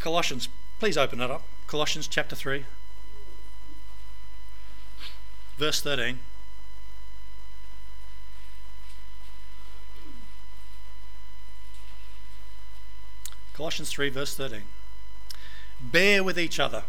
[0.00, 0.48] Colossians,
[0.80, 1.44] please open it up.
[1.70, 2.64] Colossians chapter 3,
[5.56, 6.18] verse 13.
[13.52, 14.62] Colossians 3, verse 13.
[15.80, 16.82] Bear with each other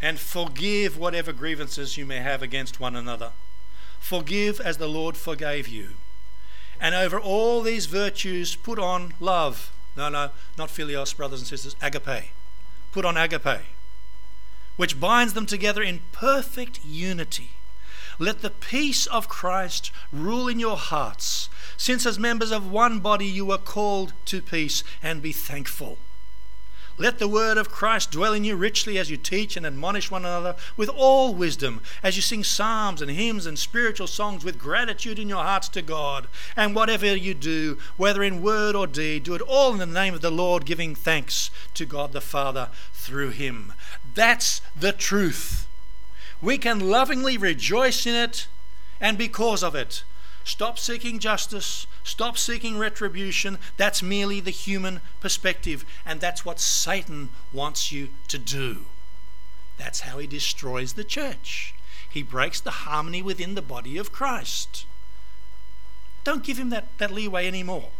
[0.00, 3.32] and forgive whatever grievances you may have against one another.
[3.98, 5.94] Forgive as the Lord forgave you.
[6.80, 9.72] And over all these virtues, put on love.
[9.96, 12.30] No, no, not philios, brothers and sisters, agape
[12.92, 13.64] put on agape,
[14.76, 17.50] which binds them together in perfect unity.
[18.18, 23.26] Let the peace of Christ rule in your hearts, since as members of one body
[23.26, 25.98] you are called to peace, and be thankful.
[26.98, 30.24] Let the word of Christ dwell in you richly as you teach and admonish one
[30.24, 35.18] another with all wisdom, as you sing psalms and hymns and spiritual songs with gratitude
[35.18, 36.26] in your hearts to God.
[36.56, 40.14] And whatever you do, whether in word or deed, do it all in the name
[40.14, 43.72] of the Lord, giving thanks to God the Father through him.
[44.14, 45.66] That's the truth.
[46.40, 48.48] We can lovingly rejoice in it
[49.00, 50.04] and because of it.
[50.44, 51.86] Stop seeking justice.
[52.02, 53.58] Stop seeking retribution.
[53.76, 55.84] That's merely the human perspective.
[56.04, 58.86] And that's what Satan wants you to do.
[59.78, 61.74] That's how he destroys the church.
[62.08, 64.84] He breaks the harmony within the body of Christ.
[66.24, 67.90] Don't give him that, that leeway anymore.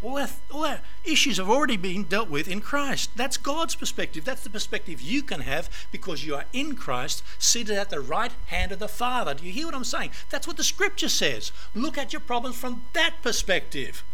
[0.00, 3.10] All our, all our issues have already been dealt with in Christ.
[3.16, 4.24] That's God's perspective.
[4.24, 8.32] That's the perspective you can have because you are in Christ, seated at the right
[8.46, 9.34] hand of the Father.
[9.34, 10.10] Do you hear what I'm saying?
[10.30, 11.50] That's what the scripture says.
[11.74, 14.04] Look at your problems from that perspective.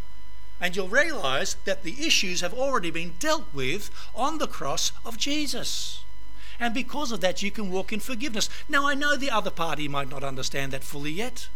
[0.60, 5.18] And you'll realize that the issues have already been dealt with on the cross of
[5.18, 6.00] Jesus.
[6.58, 8.48] And because of that, you can walk in forgiveness.
[8.68, 11.48] Now, I know the other party might not understand that fully yet.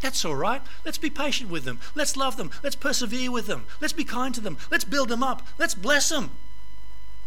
[0.00, 0.62] That's all right.
[0.84, 1.80] Let's be patient with them.
[1.94, 2.50] Let's love them.
[2.62, 3.66] Let's persevere with them.
[3.80, 4.58] Let's be kind to them.
[4.70, 5.46] Let's build them up.
[5.58, 6.30] Let's bless them.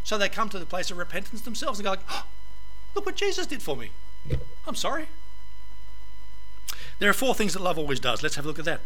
[0.03, 2.26] So they come to the place of repentance themselves and go, like, oh,
[2.95, 3.91] look what Jesus did for me.
[4.65, 5.07] I'm sorry.
[6.99, 8.24] There are four things that love always does.
[8.24, 8.82] Let's have a look at that.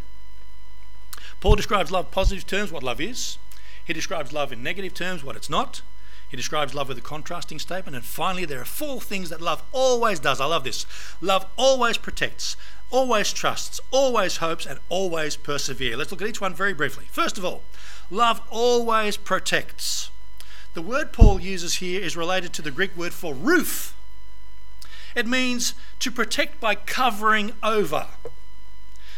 [1.39, 3.37] Paul describes love in positive terms, what love is.
[3.83, 5.81] He describes love in negative terms, what it's not.
[6.27, 7.95] He describes love with a contrasting statement.
[7.95, 10.41] And finally, there are four things that love always does.
[10.41, 10.85] I love this.
[11.21, 12.57] Love always protects
[12.91, 15.97] always trusts, always hopes, and always persevere.
[15.97, 17.05] Let's look at each one very briefly.
[17.11, 17.63] First of all,
[18.09, 20.09] love always protects.
[20.73, 23.95] The word Paul uses here is related to the Greek word for roof.
[25.15, 28.07] It means to protect by covering over.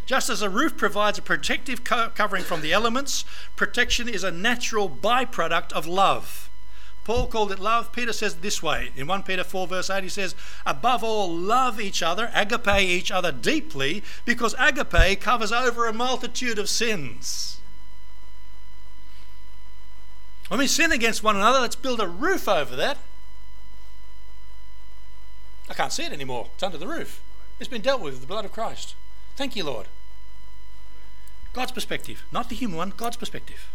[0.06, 4.32] Just as a roof provides a protective co- covering from the elements, protection is a
[4.32, 6.47] natural byproduct of love.
[7.08, 7.94] Paul called it love.
[7.94, 8.92] Peter says it this way.
[8.98, 10.36] In 1 Peter 4, verse 8, he says,
[10.66, 16.60] Above all, love each other, agape each other deeply, because agape covers over a multitude
[16.60, 17.62] of sins.
[20.50, 22.98] When we sin against one another, let's build a roof over that.
[25.70, 26.50] I can't see it anymore.
[26.56, 27.22] It's under the roof.
[27.58, 28.96] It's been dealt with with the blood of Christ.
[29.38, 29.88] Thank you, Lord.
[31.54, 33.70] God's perspective, not the human one, God's perspective.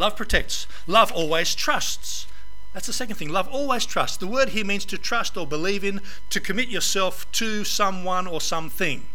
[0.00, 0.66] Love protects.
[0.86, 2.26] Love always trusts.
[2.72, 3.28] That's the second thing.
[3.28, 4.16] Love always trusts.
[4.16, 8.40] The word here means to trust or believe in, to commit yourself to someone or
[8.40, 9.08] something.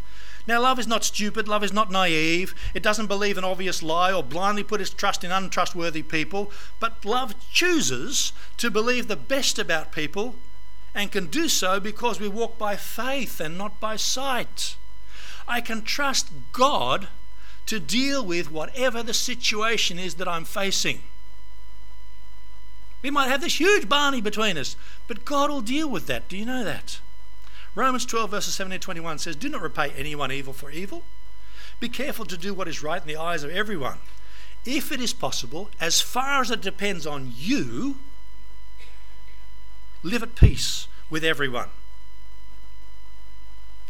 [0.46, 4.12] Now, love is not stupid, love is not naive, it doesn't believe an obvious lie
[4.12, 9.58] or blindly put its trust in untrustworthy people, but love chooses to believe the best
[9.58, 10.36] about people
[10.94, 14.76] and can do so because we walk by faith and not by sight.
[15.48, 17.08] I can trust God
[17.66, 21.02] to deal with whatever the situation is that I'm facing.
[23.02, 26.28] We might have this huge Barney between us, but God will deal with that.
[26.28, 27.00] Do you know that?
[27.74, 31.02] Romans 12, verses 17 21 says, Do not repay anyone evil for evil.
[31.78, 33.98] Be careful to do what is right in the eyes of everyone.
[34.64, 37.98] If it is possible, as far as it depends on you,
[40.02, 41.68] live at peace with everyone.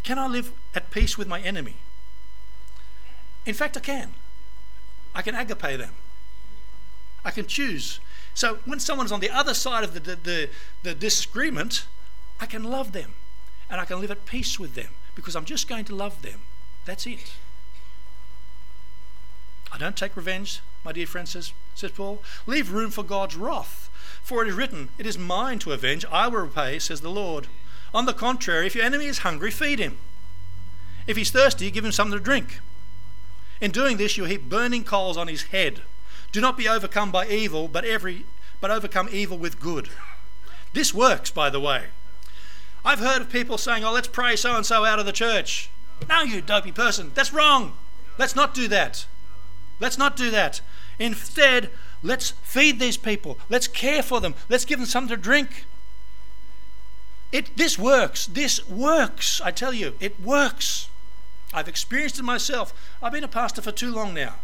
[0.03, 1.77] Can I live at peace with my enemy?
[3.47, 4.13] In fact, I can.
[5.15, 5.95] I can agape them.
[7.25, 8.01] I can choose.
[8.35, 10.51] So when someone's on the other side of the, the, the,
[10.83, 11.87] the disagreement,
[12.39, 13.15] I can love them
[13.71, 16.41] and I can live at peace with them because I'm just going to love them.
[16.85, 17.33] That's it.
[19.73, 22.23] I don't take revenge, my dear friend, says, says Paul.
[22.47, 23.91] Leave room for God's wrath.
[24.23, 27.49] For it is written, It is mine to avenge, I will repay, says the Lord.
[27.95, 29.99] On the contrary, if your enemy is hungry, feed him.
[31.07, 32.61] If he's thirsty, give him something to drink.
[33.61, 35.83] In doing this, you'll heap burning coals on his head.
[36.33, 38.25] Do not be overcome by evil, but every
[38.61, 39.91] but overcome evil with good.
[40.73, 41.87] This works, by the way.
[42.85, 45.71] I've heard of people saying, "Oh, let's pray so and so out of the church."
[46.09, 47.77] No, you dopey person, that's wrong.
[48.19, 49.07] Let's not do that.
[49.81, 50.61] Let's not do that.
[50.99, 51.71] Instead,
[52.03, 53.39] let's feed these people.
[53.49, 54.35] Let's care for them.
[54.49, 55.65] Let's give them something to drink.
[57.33, 58.27] It, this works.
[58.27, 59.41] This works.
[59.43, 60.89] I tell you, it works.
[61.57, 62.75] I've experienced it myself.
[63.03, 64.35] I've been a pastor for too long now.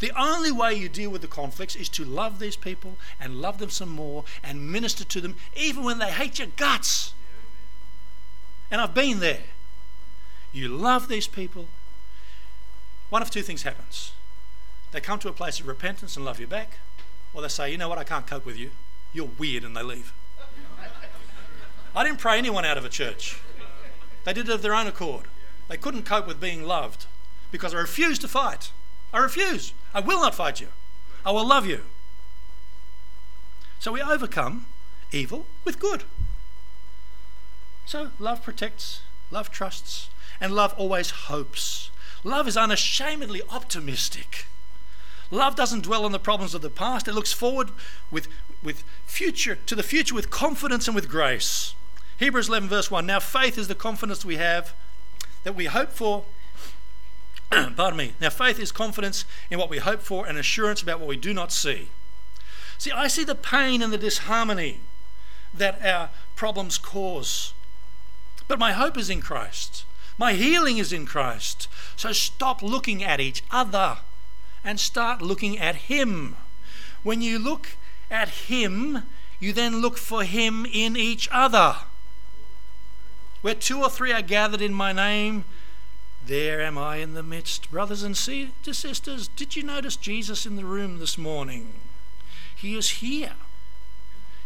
[0.00, 3.58] The only way you deal with the conflicts is to love these people and love
[3.58, 7.12] them some more and minister to them even when they hate your guts.
[8.70, 9.44] And I've been there.
[10.50, 11.68] You love these people.
[13.10, 14.12] One of two things happens.
[14.92, 16.78] They come to a place of repentance and love you back,
[17.34, 18.70] or they say, you know what, I can't cope with you.
[19.12, 20.14] You're weird, and they leave.
[21.94, 23.40] I didn't pray anyone out of a church.
[24.24, 25.26] They did it of their own accord.
[25.68, 27.06] They couldn't cope with being loved
[27.50, 28.70] because I refuse to fight.
[29.12, 29.72] I refuse.
[29.94, 30.68] I will not fight you.
[31.24, 31.82] I will love you.
[33.78, 34.66] So we overcome
[35.12, 36.04] evil with good.
[37.84, 39.00] So love protects,
[39.30, 40.08] love trusts,
[40.40, 41.90] and love always hopes.
[42.24, 44.46] Love is unashamedly optimistic.
[45.30, 47.08] Love doesn't dwell on the problems of the past.
[47.08, 47.70] It looks forward
[48.10, 48.28] with,
[48.62, 51.74] with future to the future with confidence and with grace.
[52.18, 53.06] Hebrews 11 verse 1.
[53.06, 54.74] Now faith is the confidence we have
[55.46, 56.24] that we hope for.
[57.50, 58.14] pardon me.
[58.20, 61.32] Now, faith is confidence in what we hope for and assurance about what we do
[61.32, 61.88] not see.
[62.78, 64.80] See, I see the pain and the disharmony
[65.54, 67.54] that our problems cause.
[68.48, 69.84] But my hope is in Christ.
[70.18, 71.68] My healing is in Christ.
[71.94, 73.98] So stop looking at each other
[74.64, 76.34] and start looking at Him.
[77.04, 77.76] When you look
[78.10, 79.04] at Him,
[79.38, 81.76] you then look for Him in each other.
[83.46, 85.44] Where two or three are gathered in my name,
[86.26, 87.70] there am I in the midst.
[87.70, 91.74] Brothers and sisters, did you notice Jesus in the room this morning?
[92.56, 93.34] He is here.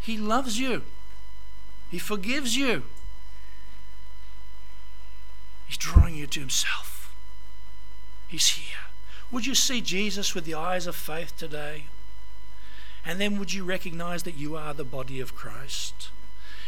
[0.02, 0.82] He loves you.
[1.90, 2.82] He forgives you.
[5.66, 7.10] He's drawing you to Himself.
[8.28, 8.90] He's here.
[9.30, 11.84] Would you see Jesus with the eyes of faith today?
[13.06, 16.10] And then would you recognize that you are the body of Christ?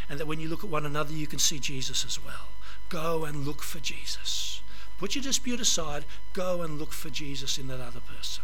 [0.09, 2.49] And that when you look at one another, you can see Jesus as well.
[2.89, 4.61] Go and look for Jesus.
[4.97, 8.43] Put your dispute aside, go and look for Jesus in that other person.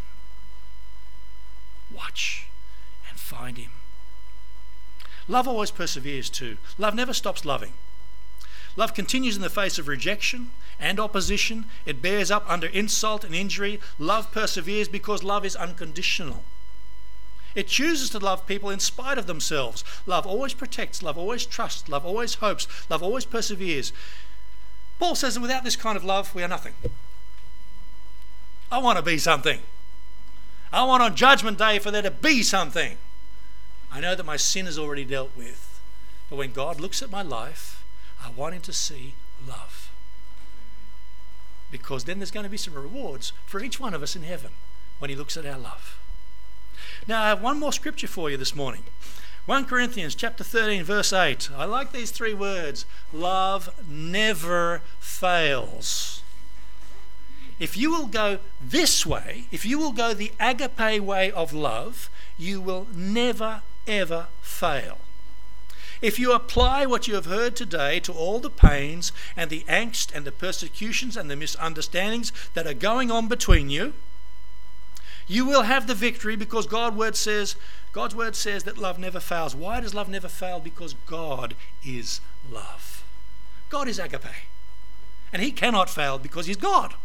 [1.94, 2.48] Watch
[3.10, 3.72] and find him.
[5.28, 6.58] Love always perseveres too.
[6.78, 7.74] Love never stops loving.
[8.76, 11.66] Love continues in the face of rejection and opposition.
[11.86, 13.80] It bears up under insult and injury.
[13.98, 16.44] Love perseveres because love is unconditional.
[17.60, 19.84] It chooses to love people in spite of themselves.
[20.06, 23.92] Love always protects, love always trusts, love always hopes, love always perseveres.
[24.98, 26.72] Paul says that without this kind of love, we are nothing.
[28.72, 29.60] I want to be something.
[30.72, 32.98] I want on Judgment Day for there to be something.
[33.92, 35.82] I know that my sin is already dealt with.
[36.30, 37.84] But when God looks at my life,
[38.24, 39.92] I want Him to see love.
[41.72, 44.52] Because then there's going to be some rewards for each one of us in heaven
[45.00, 46.00] when He looks at our love.
[47.10, 48.84] Now, I have one more scripture for you this morning.
[49.48, 51.50] 1 Corinthians chapter 13 verse 8.
[51.58, 52.86] I like these three words.
[53.12, 56.22] Love never fails.
[57.58, 62.12] If you will go this way, if you will go the agape way of love,
[62.38, 65.00] you will never ever fail.
[66.04, 70.14] If you apply what you have heard today to all the pains and the angst
[70.14, 73.96] and the persecutions and the misunderstandings that are going on between you,
[75.30, 77.56] you will have the victory because God's word says
[77.94, 79.56] God's word says that love never fails.
[79.56, 80.60] Why does love never fail?
[80.60, 81.54] Because God
[81.86, 82.20] is
[82.52, 83.04] love.
[83.70, 84.26] God is agape.
[85.32, 86.96] And he cannot fail because he's God.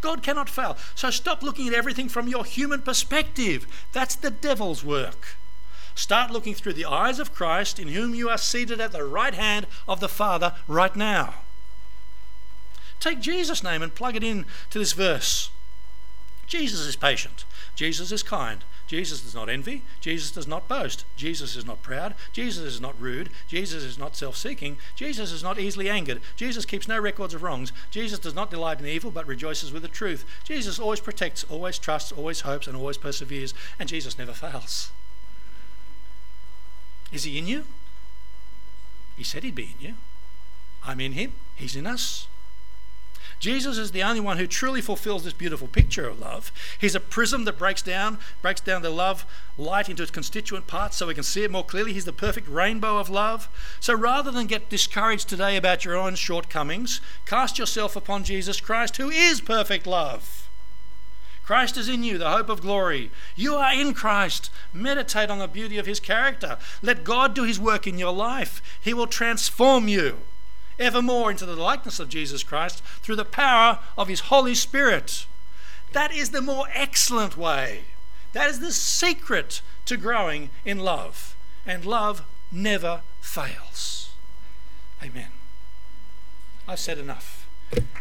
[0.00, 0.76] God cannot fail.
[0.94, 3.66] So stop looking at everything from your human perspective.
[3.92, 5.36] That's the devil's work.
[5.94, 9.34] Start looking through the eyes of Christ, in whom you are seated at the right
[9.34, 11.34] hand of the Father right now.
[13.00, 15.50] Take Jesus' name and plug it in to this verse.
[16.46, 17.44] Jesus is patient.
[17.74, 18.64] Jesus is kind.
[18.86, 19.82] Jesus does not envy.
[20.00, 21.04] Jesus does not boast.
[21.16, 22.14] Jesus is not proud.
[22.32, 23.30] Jesus is not rude.
[23.48, 24.76] Jesus is not self seeking.
[24.94, 26.20] Jesus is not easily angered.
[26.36, 27.72] Jesus keeps no records of wrongs.
[27.90, 30.24] Jesus does not delight in evil but rejoices with the truth.
[30.44, 33.52] Jesus always protects, always trusts, always hopes, and always perseveres.
[33.78, 34.92] And Jesus never fails.
[37.12, 37.64] Is he in you?
[39.16, 39.94] He said he'd be in you.
[40.84, 41.32] I'm in him.
[41.56, 42.28] He's in us.
[43.38, 46.50] Jesus is the only one who truly fulfills this beautiful picture of love.
[46.78, 49.26] He's a prism that breaks down, breaks down the love
[49.58, 51.92] light into its constituent parts so we can see it more clearly.
[51.92, 53.48] He's the perfect rainbow of love.
[53.78, 58.96] So rather than get discouraged today about your own shortcomings, cast yourself upon Jesus Christ,
[58.96, 60.48] who is perfect love.
[61.44, 63.10] Christ is in you, the hope of glory.
[63.36, 64.50] You are in Christ.
[64.72, 66.58] Meditate on the beauty of his character.
[66.82, 68.60] Let God do his work in your life.
[68.80, 70.18] He will transform you
[70.78, 75.26] evermore into the likeness of Jesus Christ through the power of His Holy Spirit.
[75.92, 77.82] That is the more excellent way.
[78.32, 81.34] That is the secret to growing in love.
[81.64, 82.22] And love
[82.52, 84.10] never fails.
[85.02, 85.28] Amen.
[86.68, 87.46] I've said enough.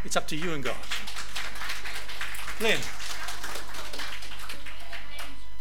[0.04, 0.76] It's up to you and God.
[2.60, 2.80] Lynn.